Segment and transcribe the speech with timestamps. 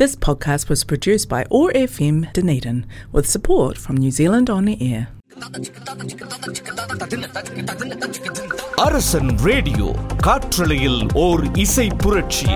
[0.00, 5.01] This podcast was produced by OAR FM Dunedin with support from New Zealand On Air.
[8.83, 9.89] Arasan radio
[10.23, 12.49] காற்றலையில் ஓர் இசை புரட்சி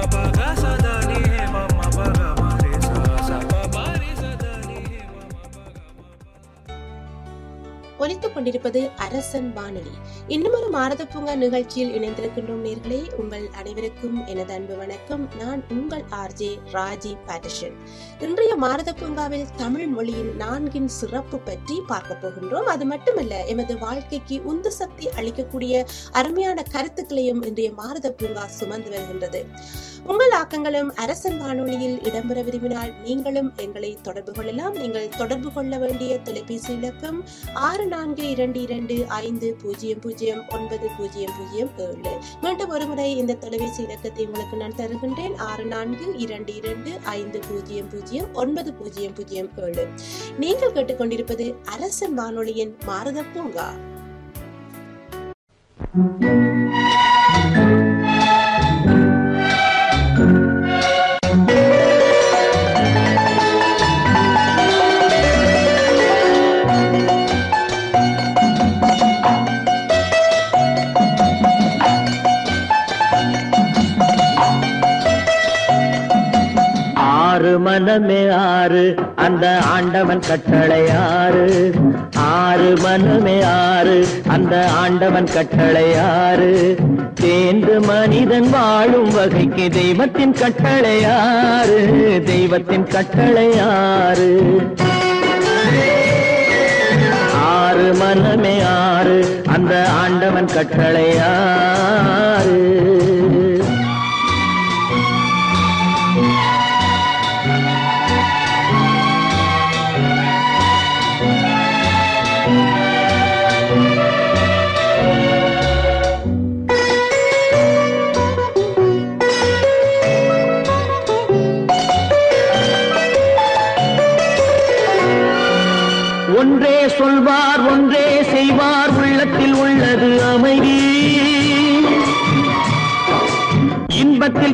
[8.00, 9.94] ஒலித்துக் கொண்டிருப்பது அரசன் வானொலி
[10.34, 13.00] இன்னும் ஒரு மாரத பூங்கா நிகழ்ச்சியில் இணைந்திருக்கின்றோம் நேர்களே.
[13.22, 15.24] உங்கள் அனைவருக்கும் எனது அன்பு வணக்கம்.
[15.42, 17.76] நான் உங்கள் ஆர்ஜே ராஜி பேட்டர்ஷன்
[18.28, 22.70] இன்றைய மாரத பூங்காவில் தமிழ் மொழியின் நான்கின் சிறப்பு பற்றி பார்க்க போகின்றோம்.
[22.74, 29.44] அது மட்டுமல்ல எமது வாழ்க்கைக்கு உந்து சக்தி அளிக்கக்கூடிய அருமையான கருத்துக்களையும் இன்றைய மாரத பூங்கா சுமந்து வருகின்றது.
[30.14, 34.76] உங்கள் ஆக்கங்களும் அரசன் வானொலியில் இடம்பெற விரும்பினால் நீங்களும் எங்களை தொடர்பு கொள்ளலாம்.
[34.82, 37.24] நீங்கள் தொடர்பு கொள்ள வேண்டிய தொலைபேசி இலக்கம்
[37.70, 42.12] ஆறு நான்கு இரண்டு இரண்டு ஐந்து பூஜ்ஜியம் பூஜ்ஜியம் பூஜ்ஜியம் ஒன்பது பூஜ்ஜியம் பூஜ்ஜியம் ஏழு.
[42.44, 45.36] மீண்டும் ஒருமுறை இந்த தொலைபேசி இலக்கத்தை உங்களுக்கு நான் தருகின்றேன்.
[45.48, 49.86] ஆறு நான்கு இரண்டு இரண்டு ஐந்து பூஜ்ஜியம் பூஜ்ஜியம் ஒன்பது பூஜ்ஜியம் பூஜ்ஜியம் ஏழு.
[50.44, 53.68] நீங்கள் கேட்டுக்கொண்டிருப்பது அரசன் வானொலியின் மாரத பூங்கா.
[57.44, 57.85] ஆறு
[77.66, 81.74] மனமே ஆறு அந்த ஆண்டவன் கட்டளை ஆறு.
[82.16, 86.76] ஆறு மனமே ஆறு அந்த ஆண்டவன் கட்டளை ஆறு.
[87.14, 91.80] தேர்ந்து மனிதன் வாழும் வகைக்கு தெய்வத்தின் கட்டளை ஆறு.
[92.26, 94.32] தெய்வத்தின் கட்டளை ஆறு.
[97.44, 102.95] ஆறு மனமே ஆறு அந்த ஆண்டவன் கட்டளை ஆறு.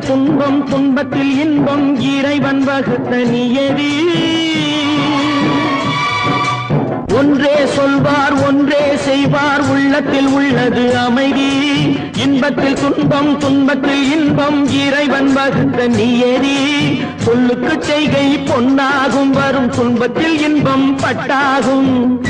[0.06, 3.92] துன்பம் துன்பத்தில் இன்பம் இறைவன் வகுத்த நியதி.
[7.14, 11.50] ஒன்றே சொல்வார் ஒன்றே செய்வார் உள்ளத்தில் உள்ளது அமைதி.
[12.24, 16.58] இன்பத்தில் துன்பம் துன்பத்தில் இன்பம் இறைவன் வகுத்த நியதி.
[17.16, 22.20] சொல்லுக்கு செய்கை பொன்னாகும் வரும் துன்பத்தில் இன்பம் பட்டாகும்.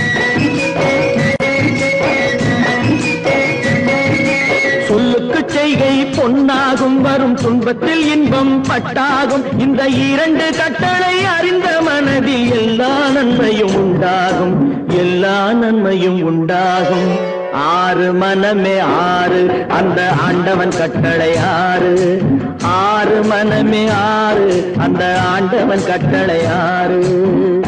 [6.22, 9.58] பொன்னாகும் வரும் துன்பத்தில் இன்பம் பட்டாகும்.
[9.58, 14.88] இந்த இரண்டு கட்டளை அறிந்த மனதில் எல்லா நன்மையும் உண்டாகும்.
[14.88, 17.40] எல்லா நன்மையும் உண்டாகும்.
[17.52, 22.22] ஆறு மனமே ஆறு அந்த ஆண்டவன் கட்டளை ஆறு.
[22.62, 27.61] ஆறு மனமே ஆறு அந்த ஆண்டவன் கட்டளை ஆறு.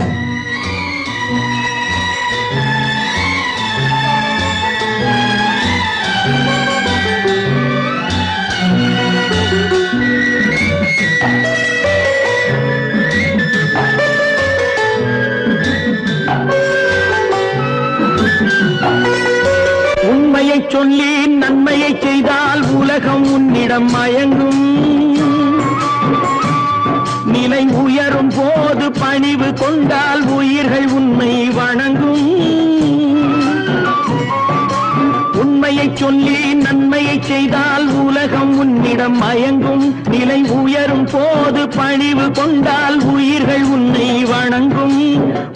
[36.04, 39.84] சொல்லி நன்மையை செய்தால் உலகம் உன்னிடம் மயங்கும்.
[40.08, 44.98] நிலை உயரும் போது பணிவு கொண்டால் உயிர்கள் உன்னை வணங்கும்.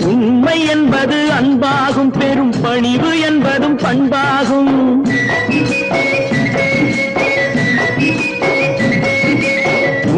[0.04, 4.72] உண்மை என்பது அன்பாகும் பெரும் பணிவு என்பதும் பண்பாகும்.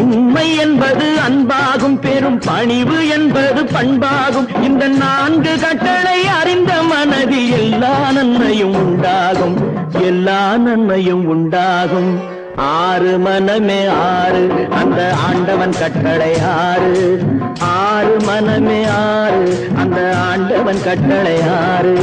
[0.01, 4.49] உண்மை என்பது அன்பாகும் பெரும் பணிவு என்பது பண்பாகும்.
[4.63, 6.70] இந்த நான்கு கட்டளை அறிந்த
[7.11, 9.55] மனதில் எல்லா நன்மையும் உண்டாகும்.
[10.01, 12.11] எல்லா நன்மையும் உண்டாகும்.
[12.55, 17.23] ஆறு மனமே ஆறு அந்த ஆண்டவன் கட்டளை ஆறு.
[17.59, 19.99] ஆறு மனமே ஆறு அந்த
[20.29, 21.95] ஆண்டவன் கட்டளை ஆறு.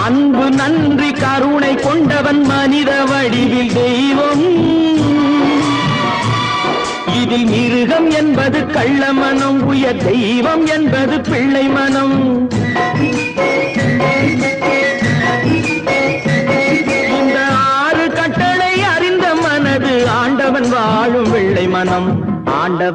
[0.04, 4.44] அன்பு நன்றி கருணை கொண்டவன் மனித வடிவில் தெய்வம்.
[7.22, 12.48] இதில் மிருகம் என்பது கள்ள மனம் உயர் தெய்வம் என்பது பிள்ளை மனம்.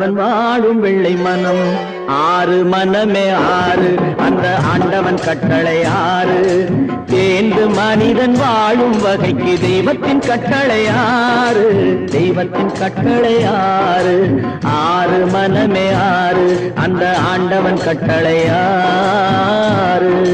[0.07, 1.75] ஆண்டவன் வாழும் வெள்ளை மனம்.
[2.07, 3.95] ஆறு மனமே ஆறு.
[4.17, 6.69] அந்த ஆண்டவன் கட்டளை ஆறு.
[7.05, 11.99] தேர்ந்து மனிதன் வாழும் வகைக்கு தெய்வத்தின் கட்டளை ஆறு.
[12.11, 14.41] தெய்வத்தின் கட்டளை ஆறு.
[14.63, 16.71] ஆறு மனமே ஆறு.
[16.75, 20.25] அந்த ஆண்டவன் கட்டளை ஆறு.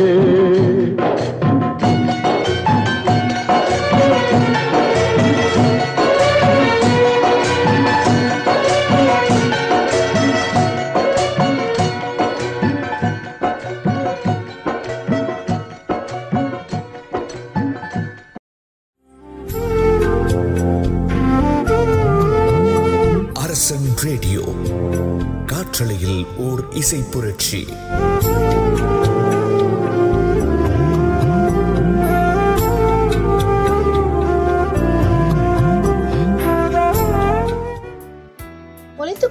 [26.83, 27.65] இசை புரட்சி.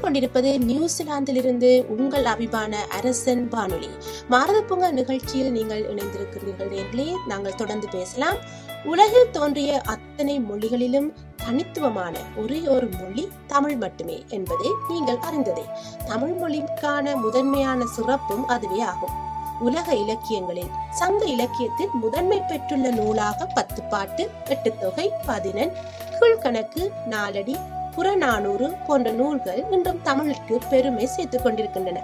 [0.01, 3.89] கொண்டிருப்பது நியூசிலாந்திலிருந்து உங்கள் அபிமான அரசன் வானொலி.
[4.29, 8.37] மாரத நிகழ்ச்சியில் நீங்கள் இணைந்திருக்கிறீர்கள் நேர்களே நாங்கள் தொடர்ந்து பேசலாம்.
[8.85, 11.13] உலகில் தோன்றிய அத்தனை மொழிகளிலும்
[11.45, 15.65] தனித்துவமான ஒரே ஒரு மொழி தமிழ் மட்டுமே என்பதை நீங்கள் அறிந்ததே.
[16.07, 19.21] தமிழ் மொழிக்கான முதன்மையான சிறப்பும் அதுவே ஆகும்.
[19.61, 25.73] உலக இலக்கியங்களில் சங்க இலக்கியத்தில் முதன்மை பெற்றுள்ள நூலாக பத்து பாட்டு எட்டு தொகை பதினெண்
[26.21, 27.57] கீழ்கணக்கு நாலடி
[27.95, 32.01] புறநானூறு போன்ற நூல்கள் இன்றும் தமிழுக்கு பெருமை சேர்த்துக் கொண்டிருக்கின்றன.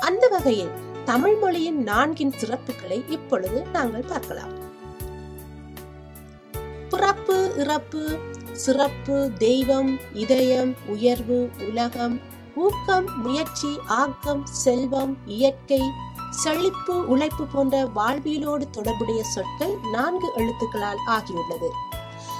[0.00, 0.70] அந்த வகையில்
[1.04, 4.52] தமிழ் மொழியின் நான்கின் சிறப்புகளை இப்பொழுது நாங்கள் பார்க்கலாம்.
[6.90, 8.18] பிறப்பு இறப்பு
[8.58, 12.20] சிறப்பு தெய்வம் இதயம் உயர்வு உலகம்
[12.54, 15.80] ஊக்கம் முயற்சி ஆக்கம் செல்வம் இயற்கை
[16.30, 21.68] செழிப்பு உழைப்பு போன்ற வாழ்வியலோடு தொடர்புடைய சொற்கள் நான்கு எழுத்துக்களால் ஆகியுள்ளது.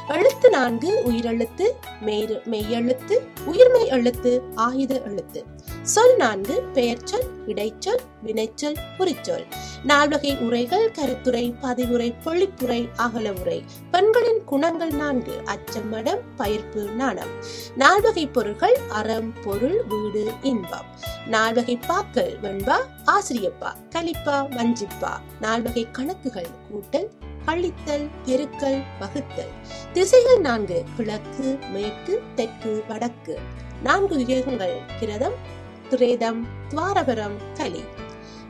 [0.08, 1.66] எழுத்து நான்கு உயிரெழுத்து
[2.00, 3.16] மெய் மெய்யெழுத்து
[3.46, 5.46] உயிர்மெய் எழுத்து ஆயுத எழுத்து.
[5.82, 9.44] சொல் நான்கு பெயர்ச்சொல் இடைச்சொல் வினைச்சொல் குறிச்சொல்.
[9.84, 17.28] நால்வகை உரைகள் கருத்துரை பதிவுரை பொழிப்புரை அகல உரை பெண்களின் குணங்கள் நான்கு அச்சம் மடம் பயிர்ப்பு நாணம்.
[17.76, 20.86] நால்வகை பொருள்கள் அறம் பொருள் வீடு இன்பம்.
[21.26, 22.76] நால்வகை பாக்கள் வெண்பா
[23.06, 25.12] ஆசிரியப்பா கலிப்பா வஞ்சிப்பா.
[25.40, 27.08] நால்வகை கணக்குகள் கூட்டல்
[27.46, 29.52] கழித்தல் பெருக்கல் வகுத்தல்.
[29.92, 33.38] திசைகள் நான்கு கிழக்கு மேற்கு தெற்கு வடக்கு.
[33.82, 35.56] நான்கு விவேகங்கள் கிரதம்
[35.90, 37.84] திரேதம் துவாரபரம் கலி.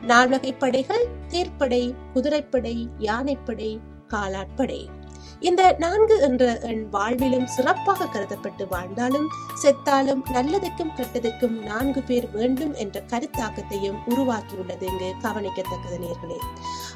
[0.01, 4.89] நால்வகை படைகள் தேர்ப்படை குதிரைப்படை யானைப்படை காலாட்படை.
[5.39, 9.27] இந்த நான்கு என்ற என் வாழ்விலும் சிறப்பாக கருதப்பட்டு வாழ்ந்தாலும்
[9.63, 16.37] செத்தாலும் நல்லதுக்கும் கெட்டதுக்கும் நான்கு பேர் வேண்டும் என்ற கருத்தாக்கத்தையும் உருவாக்கியுள்ளது இங்கு கவனிக்கத்தக்கது நேர்களே.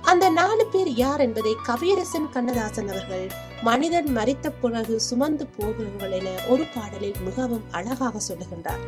[0.01, 3.27] அந்த நாலு பேர் யார் என்பதை கவியரசன் கண்ணதாசன் அவர்கள்
[3.61, 8.83] மனிதன் மறித்த பிறகு சுமந்து போகிறவர்கள் என ஒரு பாடலில் மிகவும் அழகாக சொல்லுகின்றார்.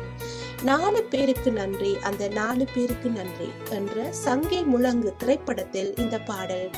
[0.62, 6.70] நாலு பேருக்கு நன்றி அந்த நாலு பேருக்கு நன்றி என்ற சங்கை முழங்கு திரைப்படத்தில் இந்த பாடல்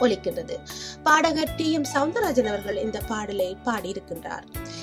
[0.00, 0.56] ஒலிக்கின்றது.
[1.02, 4.42] பாடகர் டி எம் சவுந்தரராஜன் அவர்கள் இந்த பாடலை பாடியிருக்கின்றார்.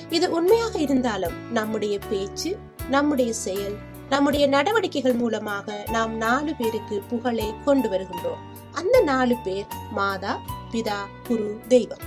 [0.10, 2.58] இது உண்மையாக இருந்தாலும் நம்முடைய பேச்சு
[2.90, 3.76] நம்முடைய செயல்
[4.10, 8.42] நம்முடைய நடவடிக்கைகள் மூலமாக நாம் நாலு பேருக்கு புகழை கொண்டு வருகின்றோம்.
[8.72, 10.42] அந்த நாலு பேர் மாதா
[10.72, 12.04] பிதா குரு தெய்வம்.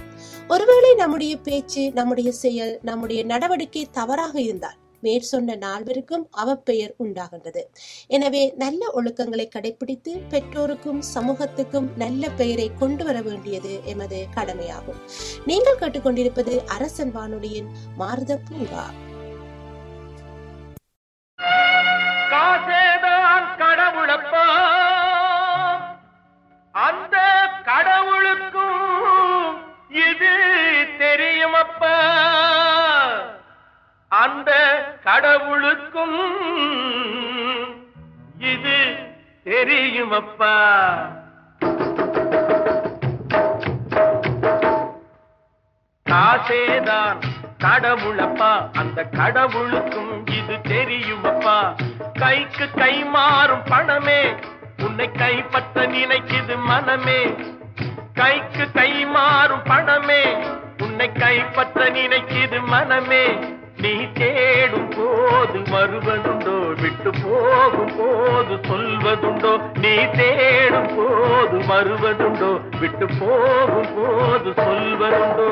[0.49, 7.63] ஒருவேளை நம்முடைய பேச்சு நம்முடைய செயல் நம்முடைய நடவடிக்கை தவறாக இருந்தால் மேற்சொன்ன நால்வருக்கும் அவப்பெயர் உண்டாகின்றது.
[8.07, 15.01] எனவே நல்ல ஒழுக்கங்களை கடைபிடித்து பெற்றோருக்கும் சமூகத்துக்கும் நல்ல பெயரை கொண்டு வர வேண்டியது எமது கடமையாகும்.
[15.47, 18.87] நீங்கள் கேட்டுக்கொண்டிருப்பது அரசன் வானொலியின் மாரத பூங்கா.
[26.75, 27.17] அந்த
[27.69, 29.57] கடவுளுக்கும்
[30.09, 30.33] இது
[30.99, 31.95] தெரியுமப்பா.
[34.09, 34.53] அந்த
[35.05, 36.15] கடவுளுக்கும்
[38.39, 38.97] இது
[39.45, 40.55] தெரியுமப்பா.
[46.11, 47.21] காசேதான்
[47.59, 51.75] கடவுளப்பா அந்த கடவுளுக்கும் இது தெரியுமப்பா.
[52.19, 54.35] கைக்கு கை மாறும் பணமே
[54.83, 57.37] உன்னை கைப்பற்ற நினைக்குது மனமே.
[58.15, 60.37] கைக்கு கை மாறும் பணமே
[60.83, 63.57] உன்னை கைப்பற்ற நினைக்குது மனமே.
[63.83, 74.51] நீ தேடும் போது வருவதுண்டோ விட்டு போகும் போது சொல்வதுண்டோ நீ தேடும் போது வருவதுண்டோ விட்டு போகும் போது
[74.63, 75.49] சொல்வதுண்டோ.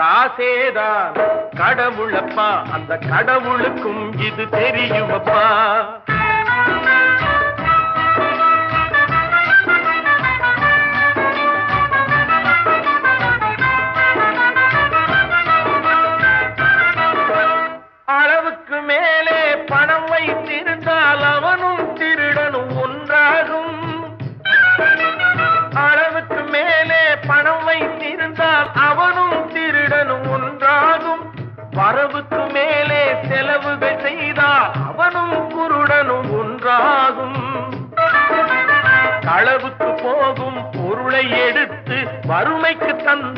[0.00, 1.14] காசேதான்
[1.56, 5.44] கடவுளப்பா அந்த கடவுளுக்கும் இது தெரியுமப்பா.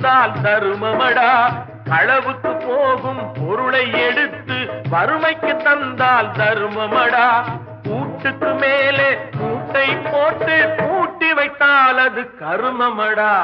[0.01, 1.31] தந்தால் தருமமடா.
[1.85, 4.59] களவுக்கு போகும் பொருளை எடுத்து
[4.91, 7.27] வறுமைக்கு தந்தால் தருமமடா.
[7.89, 13.35] கூட்டுக்கு மேலே கூட்டை போட்டு பூட்டி வைத்தால் அது கருமமடா.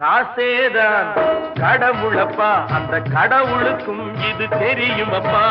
[0.00, 1.08] காசேதான்
[1.54, 5.44] கடவுளப்பா அந்த கடவுளுக்கும் இது தெரியுமப்பா.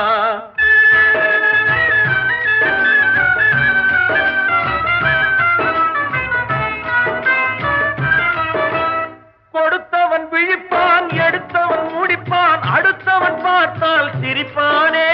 [10.31, 15.09] விழிப்பான் எடுத்தவன் முடிப்பான் அடுத்தவன் பார்த்தால் சிரிப்பானே.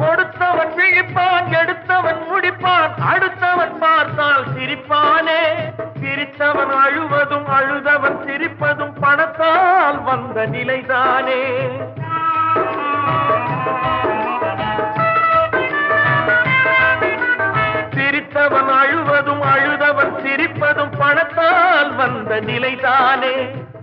[0.00, 5.40] கொடுத்தவன் விழிப்பான் எடுத்தவன் முடிப்பான் அடுத்தவன் பார்த்தால் சிரிப்பானே.
[6.00, 11.42] சிரித்தவன் அழுவதும் அழுதவன் சிரிப்பதும் பணத்தால் வந்த நிலைதானே.
[18.32, 23.34] சிரித்தவன் அழுவதும் அழுதவன் சிரிப்பதும் பணத்தால் வந்த நிலைதானே.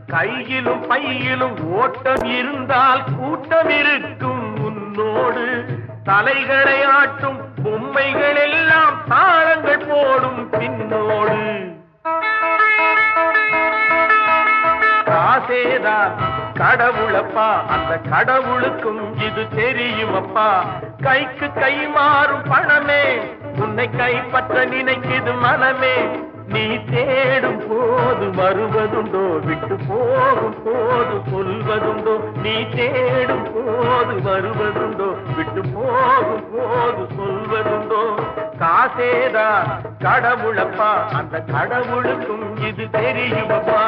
[0.08, 5.65] கையிலும் பையிலும் ஓட்டம் இருந்தால் கூட்டம் இருக்கும் உன்னோடு.
[6.03, 11.39] தலைகளை ஆட்டும் பொம்மைகள் எல்லாம் தாளங்கள் போடும் பின்னோடு.
[15.29, 16.13] காசேதான்
[16.59, 20.48] கடவுளப்பா அந்த கடவுளுக்கும் இது தெரியுமப்பா
[21.03, 23.03] கைக்கு கை மாறும் பணமே
[23.63, 25.95] உன்னை கைப்பற்ற நினைக்குது மனமே.
[26.53, 32.15] நீ தேடும் போது வருவதுண்டோ விட்டு போகும் போது சொல்வதுண்டோ.
[32.43, 38.03] நீ தேடும் போது வருவதுண்டோ விட்டு போகும் போது சொல்வதுண்டோ.
[38.63, 39.50] காசேதா
[40.01, 43.83] கடவுளப்பா அந்த கடவுளுக்கும் இது தெரியுமப்பா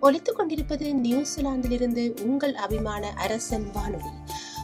[0.00, 4.12] ஒலித்துக் கொண்டிருப்பது நியூசிலாந்திலிருந்து உங்கள் அபிமான அரசன் வானொலி.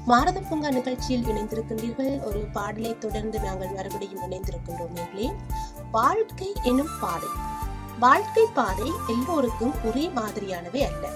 [0.06, 2.24] மாரத பூங்கா நிகழ்ச்சியில் இணைந்திருக்கின்றீர்கள்.
[2.24, 5.34] ஒரு பாடலை தொடர்ந்து நாங்கள் மறுபடியும் இணைந்திருக்கின்றோம் நேர்களே.
[5.90, 7.28] வாழ்க்கை எனும் பாதை
[7.98, 11.08] வாழ்க்கை பாதை எல்லோருக்கும் ஒரே மாதிரியானவை அல்ல.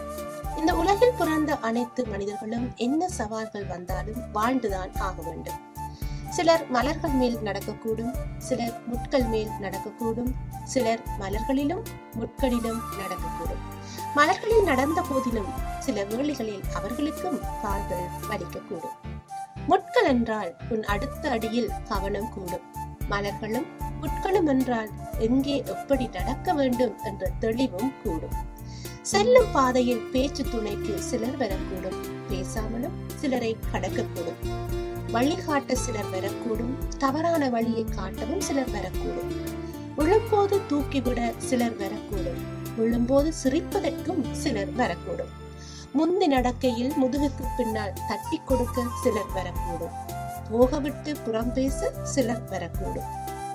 [0.56, 5.60] இந்த உலகில் பிறந்த அனைத்து மனிதர்களும் என்ன சவால்கள் வந்தாலும் வாழ்ந்துதான் ஆக வேண்டும்.
[6.28, 10.32] சிலர் மலர்கள் மேல் நடக்கக்கூடும் சிலர் முட்கள் மேல் நடக்கக்கூடும்
[10.64, 11.84] சிலர் மலர்களிலும்
[12.18, 13.62] முட்களிலும் நடக்கக்கூடும்.
[14.16, 18.96] மலர்களில் நடந்த போதிலும் சில வேளைகளில் அவர்களுக்கும் கால்கள் வலிக்கக்கூடும்
[19.68, 22.60] முட்கள் என்றால் உன் அடுத்த அடியில் கவனம் கூடும்.
[23.10, 23.66] மலர்களும்
[24.00, 28.36] முட்களும் என்றால் எங்கே எப்படி நடக்க வேண்டும் என்ற தெளிவும் கூடும்.
[29.02, 31.98] செல்லும் பாதையில் பேச்சு துணைக்கு சிலர் வரக்கூடும்.
[32.30, 34.40] பேசாமலும் சிலரை கடக்கக்கூடும்.
[35.10, 36.74] வழிகாட்ட சிலர் வரக்கூடும்.
[36.98, 39.32] தவறான வழியை காட்டவும் சிலர் வரக்கூடும்.
[39.96, 42.59] உழும்போது தூக்கிவிட சிலர் வரக்கூடும்.
[42.80, 45.32] விழும்போது சிரிப்பதற்கும் சிலர் வரக்கூடும்.
[45.92, 49.96] முந்தி நடக்கையில் முதுகுக்கு பின்னால் தட்டி கொடுக்க சிலர் வரக்கூடும்.
[50.52, 53.08] போகவிட்டு புறம் பேச சிலர் வரக்கூடும்.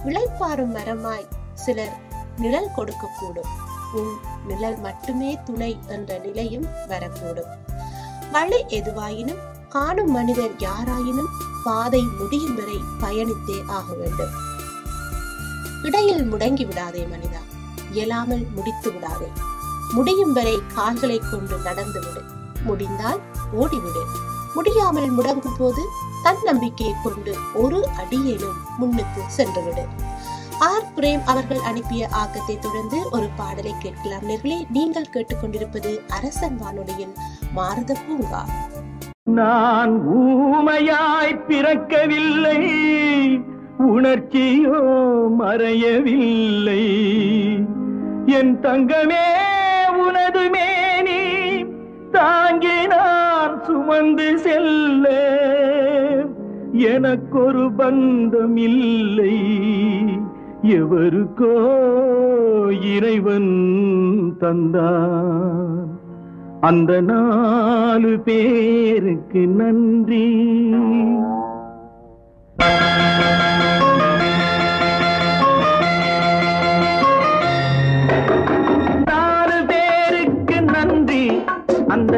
[0.05, 1.95] விளைப்பாறும் மரமாய் சிலர்
[2.37, 3.51] நிழல் கொடுக்கக்கூடும்.
[3.93, 4.13] உன்
[4.47, 7.51] நிழல் மட்டுமே துணை என்ற நிலையும் வரக்கூடும்.
[8.31, 11.31] வழி எதுவாயினும் காணும் மனிதர் யாராயினும்
[11.63, 14.33] பாதை முடியும் வரை பயணித்தே ஆக வேண்டும்.
[15.83, 17.41] இடையில் முடங்கி விடாதே மனிதா.
[17.95, 19.29] இயலாமல் முடித்து விடாதே.
[19.93, 22.21] முடியும் வரை கால்களை கொண்டு நடந்து விடு.
[22.63, 23.21] முடிந்தால்
[23.61, 24.03] ஓடிவிடு.
[24.55, 25.81] முடியாமல் முடங்கும் போது
[26.23, 29.83] தன்னம்பிக்கையை கொண்டு ஒரு அடியேனும் முன்னுக்கு சென்றுவிடு.
[30.59, 30.87] ஆர்.
[30.95, 34.59] பிரேம் அவர்கள் அனுப்பிய ஆக்கத்தை தொடர்ந்து ஒரு பாடலை கேட்கலாம் நேர்களே.
[34.69, 37.13] நீங்கள் கேட்டுக்கொண்டிருப்பது அரசன் வானொலியின்
[37.53, 38.43] மாரத பூங்கா
[39.23, 42.59] நான் ஊமையாய் பிறக்கவில்லை.
[43.79, 44.79] உணர்ச்சியோ
[45.39, 46.83] மறையவில்லை.
[48.25, 49.25] என் தங்கமே
[50.07, 51.65] உனது மேனி
[52.11, 55.09] தாங்கி நான் சுமந்து செல்ல.
[56.71, 59.41] எனக்கொரு பந்தம் இல்லை
[60.61, 61.53] எவருக்கோ
[62.95, 63.51] இறைவன்
[64.39, 65.87] தந்தான்.
[66.61, 70.43] அந்த நாலு பேருக்கு நன்றி.
[82.05, 82.17] அந்த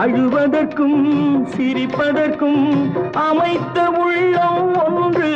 [0.00, 1.00] அழுவதற்கும்
[1.56, 2.62] சிரிப்பதற்கும்
[3.12, 5.32] அமைத்த உள்ளம் ஒன்று.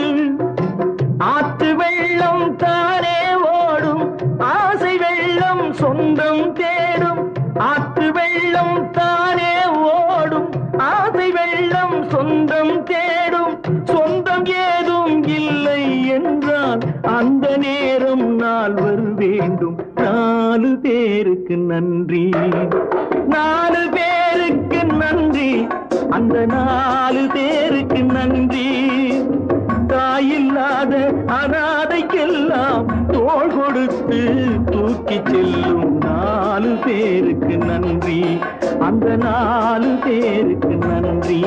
[1.19, 4.05] ஆத்து வெள்ளம் தானே ஓடும்
[4.39, 7.33] ஆசை வெள்ளம் சொந்தம் தேடும்.
[7.55, 13.61] ஆத்து வெள்ளம் தானே ஓடும் ஆசை வெள்ளம் சொந்தம் தேடும்.
[13.85, 19.79] சொந்தம் ஏதும் இல்லை என்றால் அந்த நேரம் நால்வர் வேண்டும்.
[19.95, 22.31] நாலு பேருக்கு நன்றி.
[23.29, 24.54] நாலு பேருக்கு
[25.13, 25.67] நன்றி.
[26.11, 28.89] அந்த நாலு பேருக்கு நன்றி.
[29.87, 30.95] தாயில்லாத
[31.27, 38.39] அனாதைக்கெல்லாம் தோல் கொடுத்து தூக்கி செல்லும் நாலு பேருக்கு நன்றி.
[38.81, 41.45] அந்த நாலு பேருக்கு நன்றி.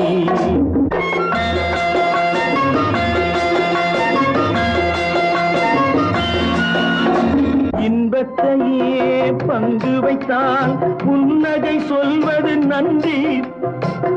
[7.88, 13.40] இன்பத்தையே பங்கு வைத்தால் புன்னகை சொல்வது நன்றி.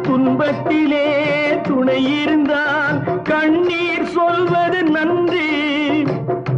[0.01, 1.07] துன்பத்திலே
[1.61, 5.53] துணை இருந்தால் கண்ணீர் சொல்வது நன்றி.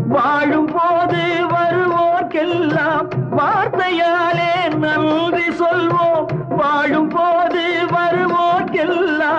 [0.08, 6.26] வாழும் போது வருவோர்க்கெல்லாம் வார்த்தையாலே நன்றி சொல்வோம்.
[6.50, 7.53] வாழும் போது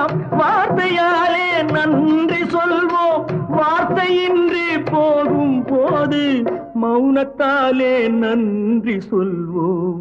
[0.04, 3.24] நாம் வார்த்தையாலே நன்றி சொல்வோம்.
[3.58, 6.42] வார்த்தையின்றி போகும் போது
[6.82, 10.00] மௌனத்தாலே நன்றி சொல்வோம்.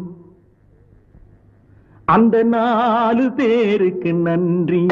[2.04, 4.86] அந்த நாலு பேருக்கு நன்றி.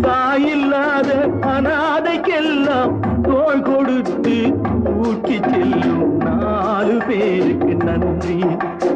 [0.02, 2.92] தாயில்லாத அனாதைக்கெல்லாம்
[3.22, 4.54] தோல் கொடுத்து
[5.02, 6.17] ஊக்கி செல்லும்
[6.58, 8.38] நாலு பேருக்கு நன்றி.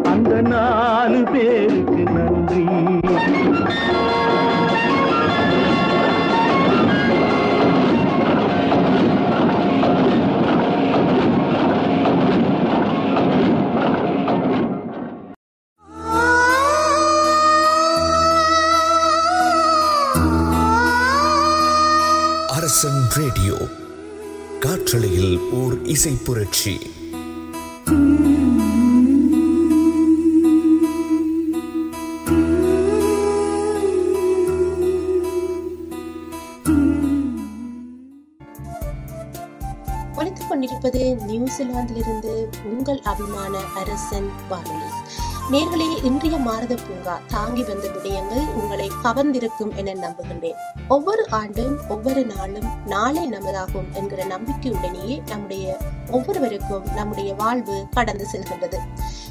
[0.02, 2.64] அந்த நாலு பேருக்கு நன்றி.
[22.48, 23.54] அரசன் ரேடியோ.
[24.60, 27.00] காற்றலையில் ஓர் இசை புரட்சி.
[41.52, 42.34] நியூசிலாந்திலிருந்து
[42.64, 44.90] உங்கள் அபிமான அரசன் வானொலி.
[45.50, 50.60] நேர்களே இன்றைய மாரத பூங்கா தாங்கி வந்த விடயங்கள் உங்களை கவர்ந்திருக்கும் என நம்புகின்றேன்.
[50.88, 55.76] ஒவ்வொரு ஆண்டும் ஒவ்வொரு நாளும் நாளை நமதாகும் என்கிற நம்பிக்கையுடனேயே நம்முடைய
[56.10, 58.80] ஒவ்வொருவருக்கும் நம்முடைய வாழ்வு கடந்து செல்கின்றது.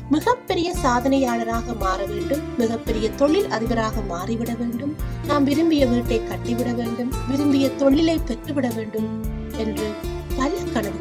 [0.10, 4.96] மிகப்பெரிய சாதனையாளராக மாற வேண்டும் மிகப்பெரிய தொழில் அதிபராக மாறிவிட வேண்டும்
[5.28, 9.12] நாம் விரும்பிய வீட்டை கட்டிவிட வேண்டும் விரும்பிய தொழிலை பெற்றுவிட வேண்டும்
[9.58, 9.90] என்று
[10.36, 11.01] பல கனவு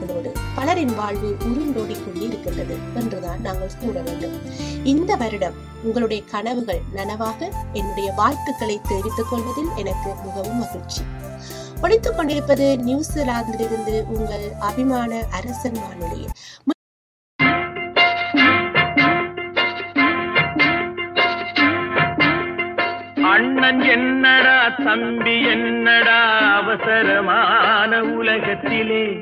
[0.61, 4.33] பலரின் வாழ்வு உருண்டோடி கொண்டிருக்கின்றது என்றுதான் நாங்கள் கூற வேண்டும்.
[4.85, 11.03] இந்த வருடம் உங்களுடைய கனவுகள் நனவாக என்னுடைய வாழ்த்துக்களை தெரிவித்துக் கொள்வதில் எனக்கு மிகவும் மகிழ்ச்சி.
[11.83, 16.29] ஒழித்துக் கொண்டிருப்பது நியூசிலாந்திலிருந்து உங்கள் அபிமான அரசன் வானொலி.
[23.23, 26.21] அண்ணன் என்னடா தம்பி என்னடா
[26.57, 29.21] அவசரமான உலகத்திலே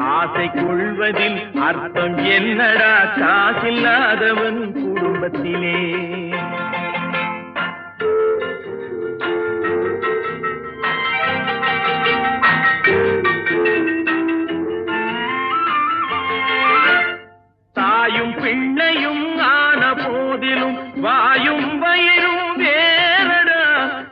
[0.00, 3.04] ஆசை கொள்வதில் அர்த்தம் என்னடா?
[3.04, 6.38] காசில்லாதவன் குடும்பத்திலே.
[17.72, 23.64] தாயும் பிள்ளையும் ஆன போதிலும் வாயும் வயிறும் வேறடா.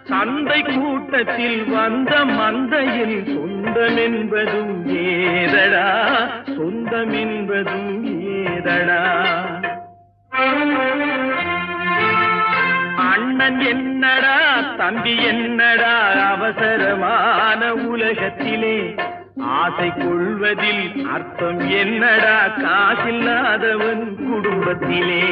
[0.03, 5.87] சந்தை கூட்டத்தில் வந்த மந்தையில் சொன்ன என்பதும் ஏதடா
[6.57, 9.01] சொந்தம் என்பதும் ஏதடா.
[12.97, 18.95] அண்ணன் என்னடா தம்பி என்னடா அவசரமான உலகத்திலே
[19.41, 25.23] ஆசை கொள்வதில் அர்த்தம் என்னடா காசில்லாதவன் குடும்பத்திலே.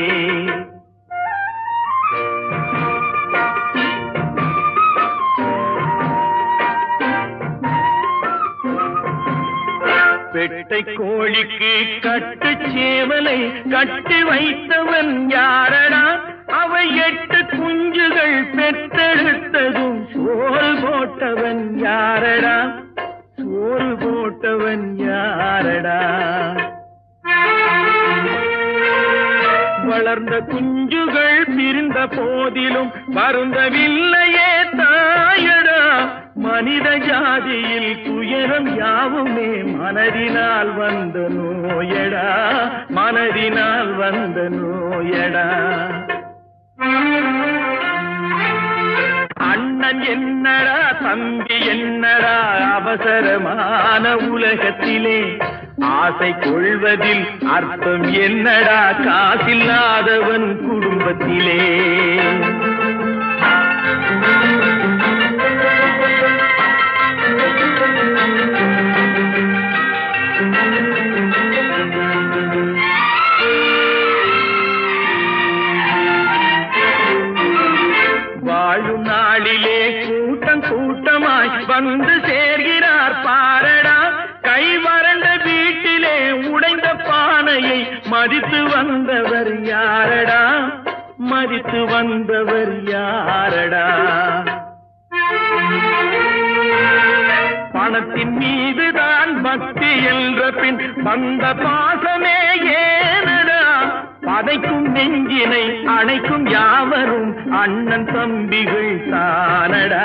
[10.37, 16.03] பெட்டை கோழிக்கு கட்டு சேவலை கட்டி வைத்தவன் யாரடா?
[16.53, 22.57] அவை எட்டு குஞ்சுகள் பெற்றெடுத்ததும் சோல் போட்டவன் யாரடா?
[23.38, 25.99] சோல் போட்டவன் யாரடா?
[29.88, 35.81] வளர்ந்த குஞ்சுகள் பிரிந்த போதிலும் வருந்தவில்லையே தாயடா.
[36.37, 42.25] மனித ஜாதியில் துயரம் யாவுமே மனதினால் வந்த நோயடா
[42.88, 45.46] மனதினால் வந்த நோயடா.
[49.35, 52.37] அண்ணன் என்னடா தம்பி என்னடா
[52.75, 55.38] அவசரமான உலகத்திலே
[55.81, 61.61] ஆசை கொள்வதில் அர்த்தம் என்னடா காசில்லாதவன் குடும்பத்திலே.
[91.37, 93.83] மதித்து வந்தவர் யாரடா?
[97.72, 102.37] பணத்தின் மீதுதான் பக்தி என்ற பின் வந்த பாசமே
[102.79, 103.61] ஏனடா?
[104.27, 110.05] பதைக்கும் நெஞ்சினை அணைக்கும் யாவரும் அண்ணன் தம்பிகள் தானடா?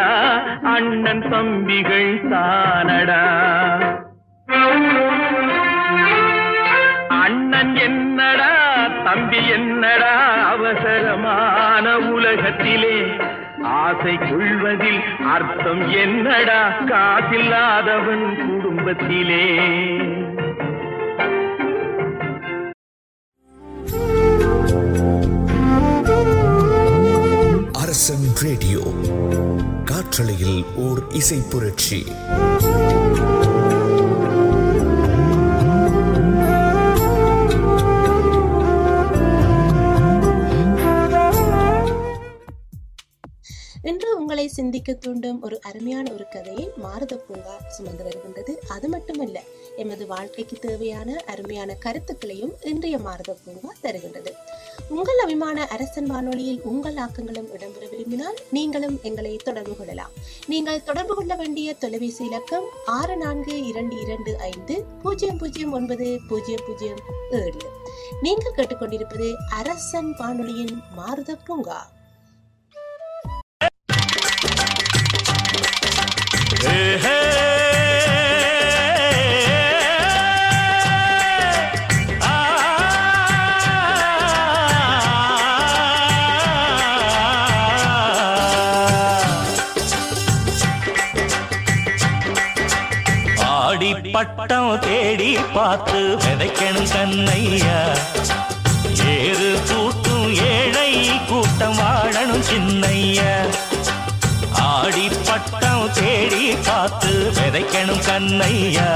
[0.76, 3.22] அண்ணன் தம்பிகள் தானடா?
[7.24, 8.52] அண்ணன் என்னடா?
[9.04, 10.16] தம்பி என்னடா
[10.50, 13.16] அவசரமான உலகத்திலே?
[13.64, 16.80] ஆசை கொள்வதில் அர்த்தம் என்னடா?
[16.80, 19.46] காசில்லாதவன் குடும்பத்திலே.
[27.72, 28.80] அரசன் ரேடியோ
[29.86, 32.06] காற்றலையில் ஓர் இசை புரட்சி.
[44.42, 48.54] உங்களை சிந்திக்க தூண்டும் ஒரு அருமையான ஒரு கதையை மாரத பூங்கா சுமந்து வருகின்றது.
[48.76, 49.38] அது மட்டுமல்ல
[49.84, 54.32] எமது வாழ்க்கைக்கு தேவையான அருமையான கருத்துக்களையும் இன்றைய மாரத பூங்கா தருகின்றது.
[54.96, 60.18] உங்கள் அபிமான அரசன் வானொலியில் உங்கள் ஆக்கங்களும் இடம்பெற விரும்பினால் நீங்களும் எங்களை தொடர்பு கொள்ளலாம்.
[60.54, 66.68] நீங்கள் தொடர்பு கொள்ள வேண்டிய தொலைபேசி இலக்கம் ஆறு நான்கு இரண்டு இரண்டு ஐந்து பூஜ்ஜியம் பூஜ்ஜியம் ஒன்பது பூஜ்ஜியம்
[66.68, 67.02] பூஜ்ஜியம்
[67.44, 67.66] ஏழு.
[68.28, 71.82] நீங்கள் கேட்டுக்கொண்டிருப்பது அரசன் வானொலியின் மாரத பூங்கா
[94.14, 97.78] பட்டம் தேடி பார்த்து விதைக்கணும் கண்ணையா?
[99.06, 103.32] ஏறு கூட்டும் ஏழை கூட்டம் வாழணும் சின்னையா?
[104.92, 108.88] ஆடி பட்டம் தேடி காத்து விதைக்கணும் கண்ணையா?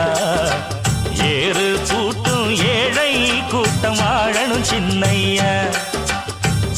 [1.27, 3.11] ஏறு கூட்டும் ஏழை
[3.51, 5.51] கூட்டம் வாழணும் சின்னையா?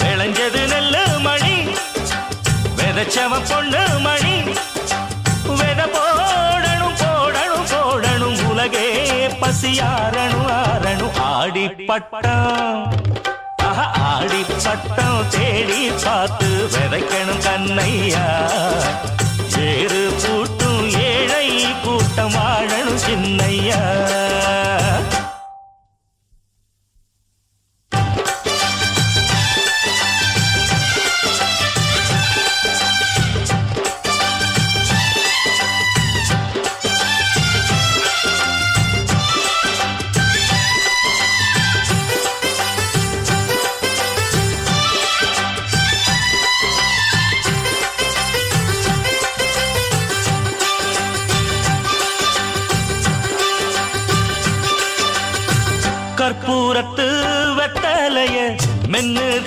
[0.01, 1.55] விளைஞ்சது நல்ல மணி
[2.77, 4.35] விதைச்சவன் பொண்ணு மணி.
[5.59, 8.37] வித போடணும் போடணும் போடணும்.
[8.51, 8.87] உலகே
[9.41, 12.85] பசியாரணும் ஆரணும் ஆடி பட்டம்
[13.75, 18.25] ஆடி சட்டம் தேடி பார்த்து விதைக்கணும் கண்ணையா?
[19.59, 21.47] ஏறு கூட்டும் ஏழை
[21.83, 23.81] கூட்டம் வாழணும் சின்னையா?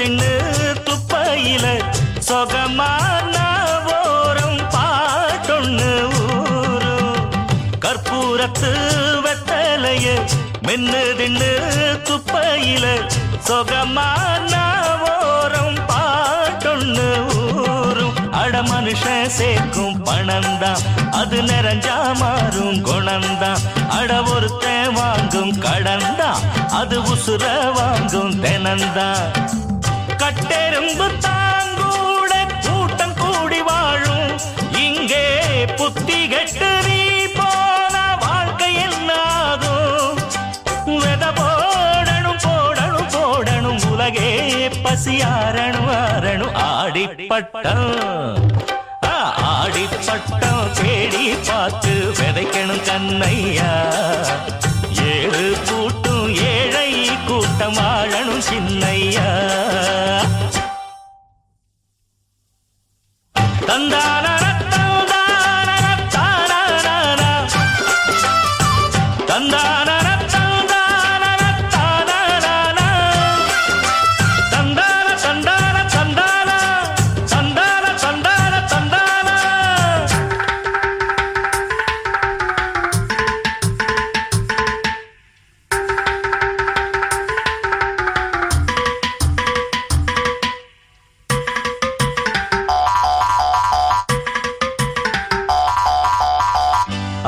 [0.00, 0.28] மென்னு
[0.86, 1.64] துப்பையில
[2.18, 3.34] சொகமான
[3.96, 7.18] ஓரம் பாட்டொன்னு ஊரும்.
[7.84, 8.70] கற்பூரத்து
[9.24, 10.06] வெத்தலைய
[10.66, 11.50] மென்னு தின்னு
[12.08, 12.86] துப்பையில
[13.48, 14.54] சொகமான
[15.10, 17.08] ஓரம் பாட்டொன்னு
[17.42, 18.16] ஊரும்.
[18.30, 23.62] அட மனுஷன் சேர்க்கும் பணம்தான் அது நிறைஞ்சா மாறும் குணம்தான்.
[23.98, 29.28] அட ஒருத்தன் வாங்கும் கடன்தான் அது உசுர வாங்கும் தினந்தான்
[30.20, 32.32] கட்டெரும்பு தாங்கூட
[32.64, 34.32] கூட்டம் கூடி வாழும்.
[34.78, 35.24] இங்கே
[35.76, 37.00] புத்தி கெட்டு நீ
[37.38, 40.18] போன வாழ்க்கை என்னாகும்?
[41.04, 43.80] வெத போடணும் போடணும் போடணும்.
[43.90, 44.30] உலகே
[44.84, 47.86] பசியாரணும் ஆரணும் ஆடிப்பட்டம்.
[49.54, 50.74] ஆடிப்பட்டம்.
[50.82, 53.72] தேடி பார்த்து விதைக்கணும் கண்ணையா?
[55.02, 56.92] ஏழு கூட்டும் ஏழை
[57.26, 59.28] கூட்டம் வாழணும் சின்னையா?
[63.70, 64.26] தந்தான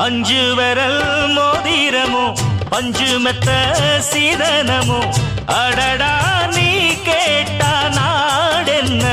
[0.04, 1.02] அஞ்சு விரல்
[1.36, 2.24] மோதிரமோ
[2.72, 3.48] பஞ்சு மெத்த
[4.10, 5.00] சீதனமோ
[5.56, 6.12] அடடா
[6.56, 6.68] நீ
[7.08, 9.04] கேட்டா நாடென்ன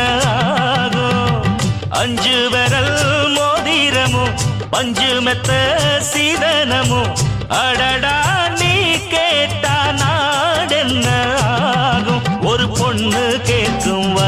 [2.02, 2.94] அஞ்சு விரல்
[3.38, 4.26] மோதிரமோ
[4.74, 5.52] பஞ்சு மெத்த
[6.12, 7.02] சீதனமோ
[7.60, 8.16] அடடா
[8.60, 8.74] நீ
[9.14, 9.59] கேட்ட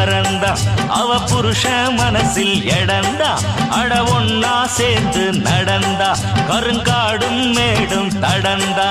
[0.02, 0.52] பறந்தா
[1.00, 1.64] அவ புருஷ
[1.98, 3.32] மனசில் எடந்தா
[3.80, 6.08] அட ஒன்னா சேர்ந்து நடந்தா
[6.50, 8.88] கருங்காடும் மேடும் தடந்தா.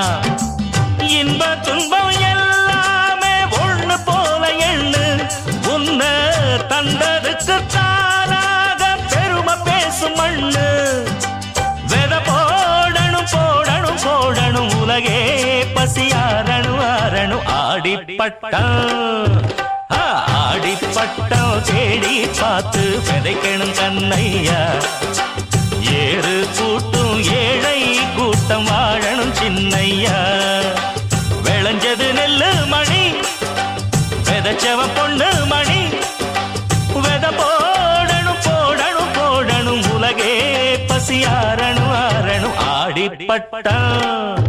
[1.16, 5.04] இன்ப துன்பம் எல்லாமே ஒண்ணு போல எண்ணு
[5.74, 6.00] உன்ன
[6.72, 10.68] தந்ததுக்கு தானாக பெருமை பேசும் மண்ணு.
[11.92, 15.20] வெத போடணும் போடணும் போடணும் உலகே
[15.76, 18.54] பசியாரணும் ஆரணும் ஆடிப்பட்ட.
[19.90, 24.60] ஆடிப்பட்டம் தேடி பார்த்து விதைக்கணும் கண்ணையா?
[25.92, 27.80] ஏறு கூட்டும் ஏழை
[28.16, 30.18] கூட்டம் வாழணும் சின்னையா?
[31.44, 33.02] விளைஞ்சது நெல்லு மணி
[34.28, 35.80] விதைச்சவ பொண்ணு மணி.
[36.94, 40.32] வெத போடணும் போடணும் போடணும் உலகே
[40.88, 44.39] பசியாரணும் ஆரணும் ஆடிப்பட்டம்.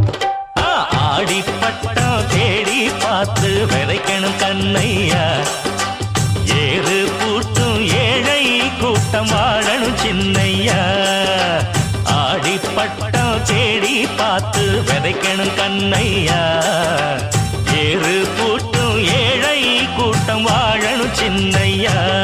[3.00, 5.24] பார்த்து விதைக்கணும் கண்ணையா?
[6.46, 10.82] ஏறு கூட்டும் ஏழை கூட்டம் வாழணும் சின்னையா?
[12.06, 16.42] ஆடிப்பட்டம் தேடி பார்த்து விதைக்கணும் கண்ணையா?
[17.74, 22.21] ஏறு கூட்டும் ஏழை கூட்டம் வாழணும் சின்னையா?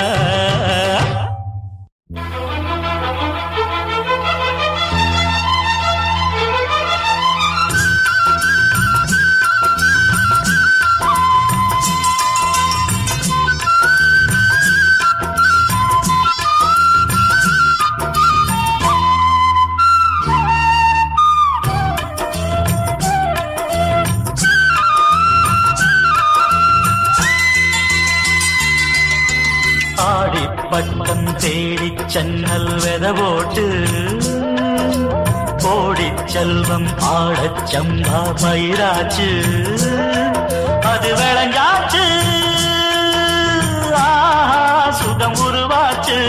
[36.37, 39.29] செல்வம் ஆடச் சம்பா பயிராச்சு
[40.91, 42.03] அது விளைஞ்சாச்சு
[44.99, 46.19] சுகம் உருவாச்சு.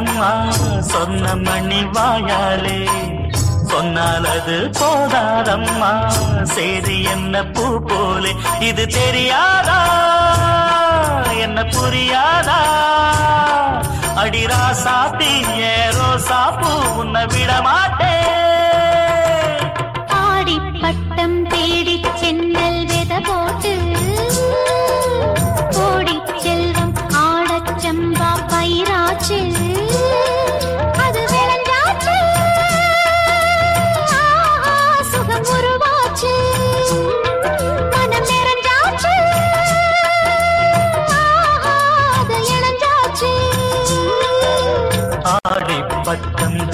[0.00, 0.32] அம்மா
[0.92, 2.78] சொன்ன மணி வாயாலே
[3.70, 5.90] சொன்னால் அது போதாதம்மா.
[6.54, 9.78] சரி என்ன பூ போலே இது தெரியாதா?
[11.40, 12.58] என்ன புரியாதா?
[14.16, 15.32] அடிரா சாத்தி
[15.98, 18.69] ரோசா பூ உன்னை விட மாட்டேன்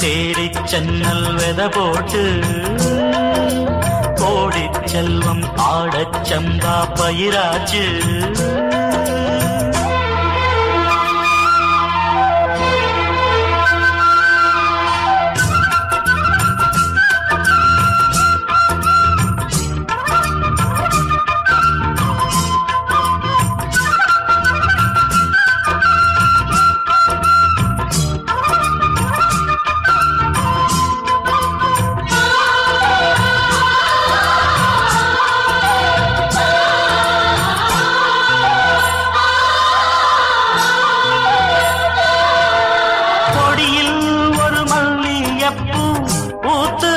[0.06, 2.20] தேடி சென்னல் வெத போட்டு
[4.14, 7.82] கோடி செல்வம் ஆடச் சம்பா பயிராச்சு.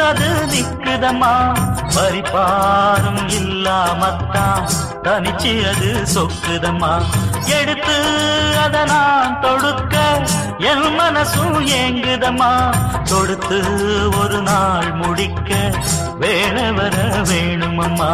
[0.09, 1.33] அது நிக்குதம்மா
[1.95, 4.65] பறிப்பாரும் இல்லாமத்தான்
[5.03, 6.91] தனிச்சு அது சொக்குதம்மா.
[7.59, 7.95] எடுத்து
[8.63, 9.95] அதை நான் தொடுக்க
[10.59, 12.51] என் மனசும் ஏங்குதம்மா.
[13.03, 13.59] தொடுத்து
[14.19, 15.51] ஒரு நாள் முடிக்க
[16.19, 16.95] வேலை வர
[17.29, 18.11] வேணுமம்மா.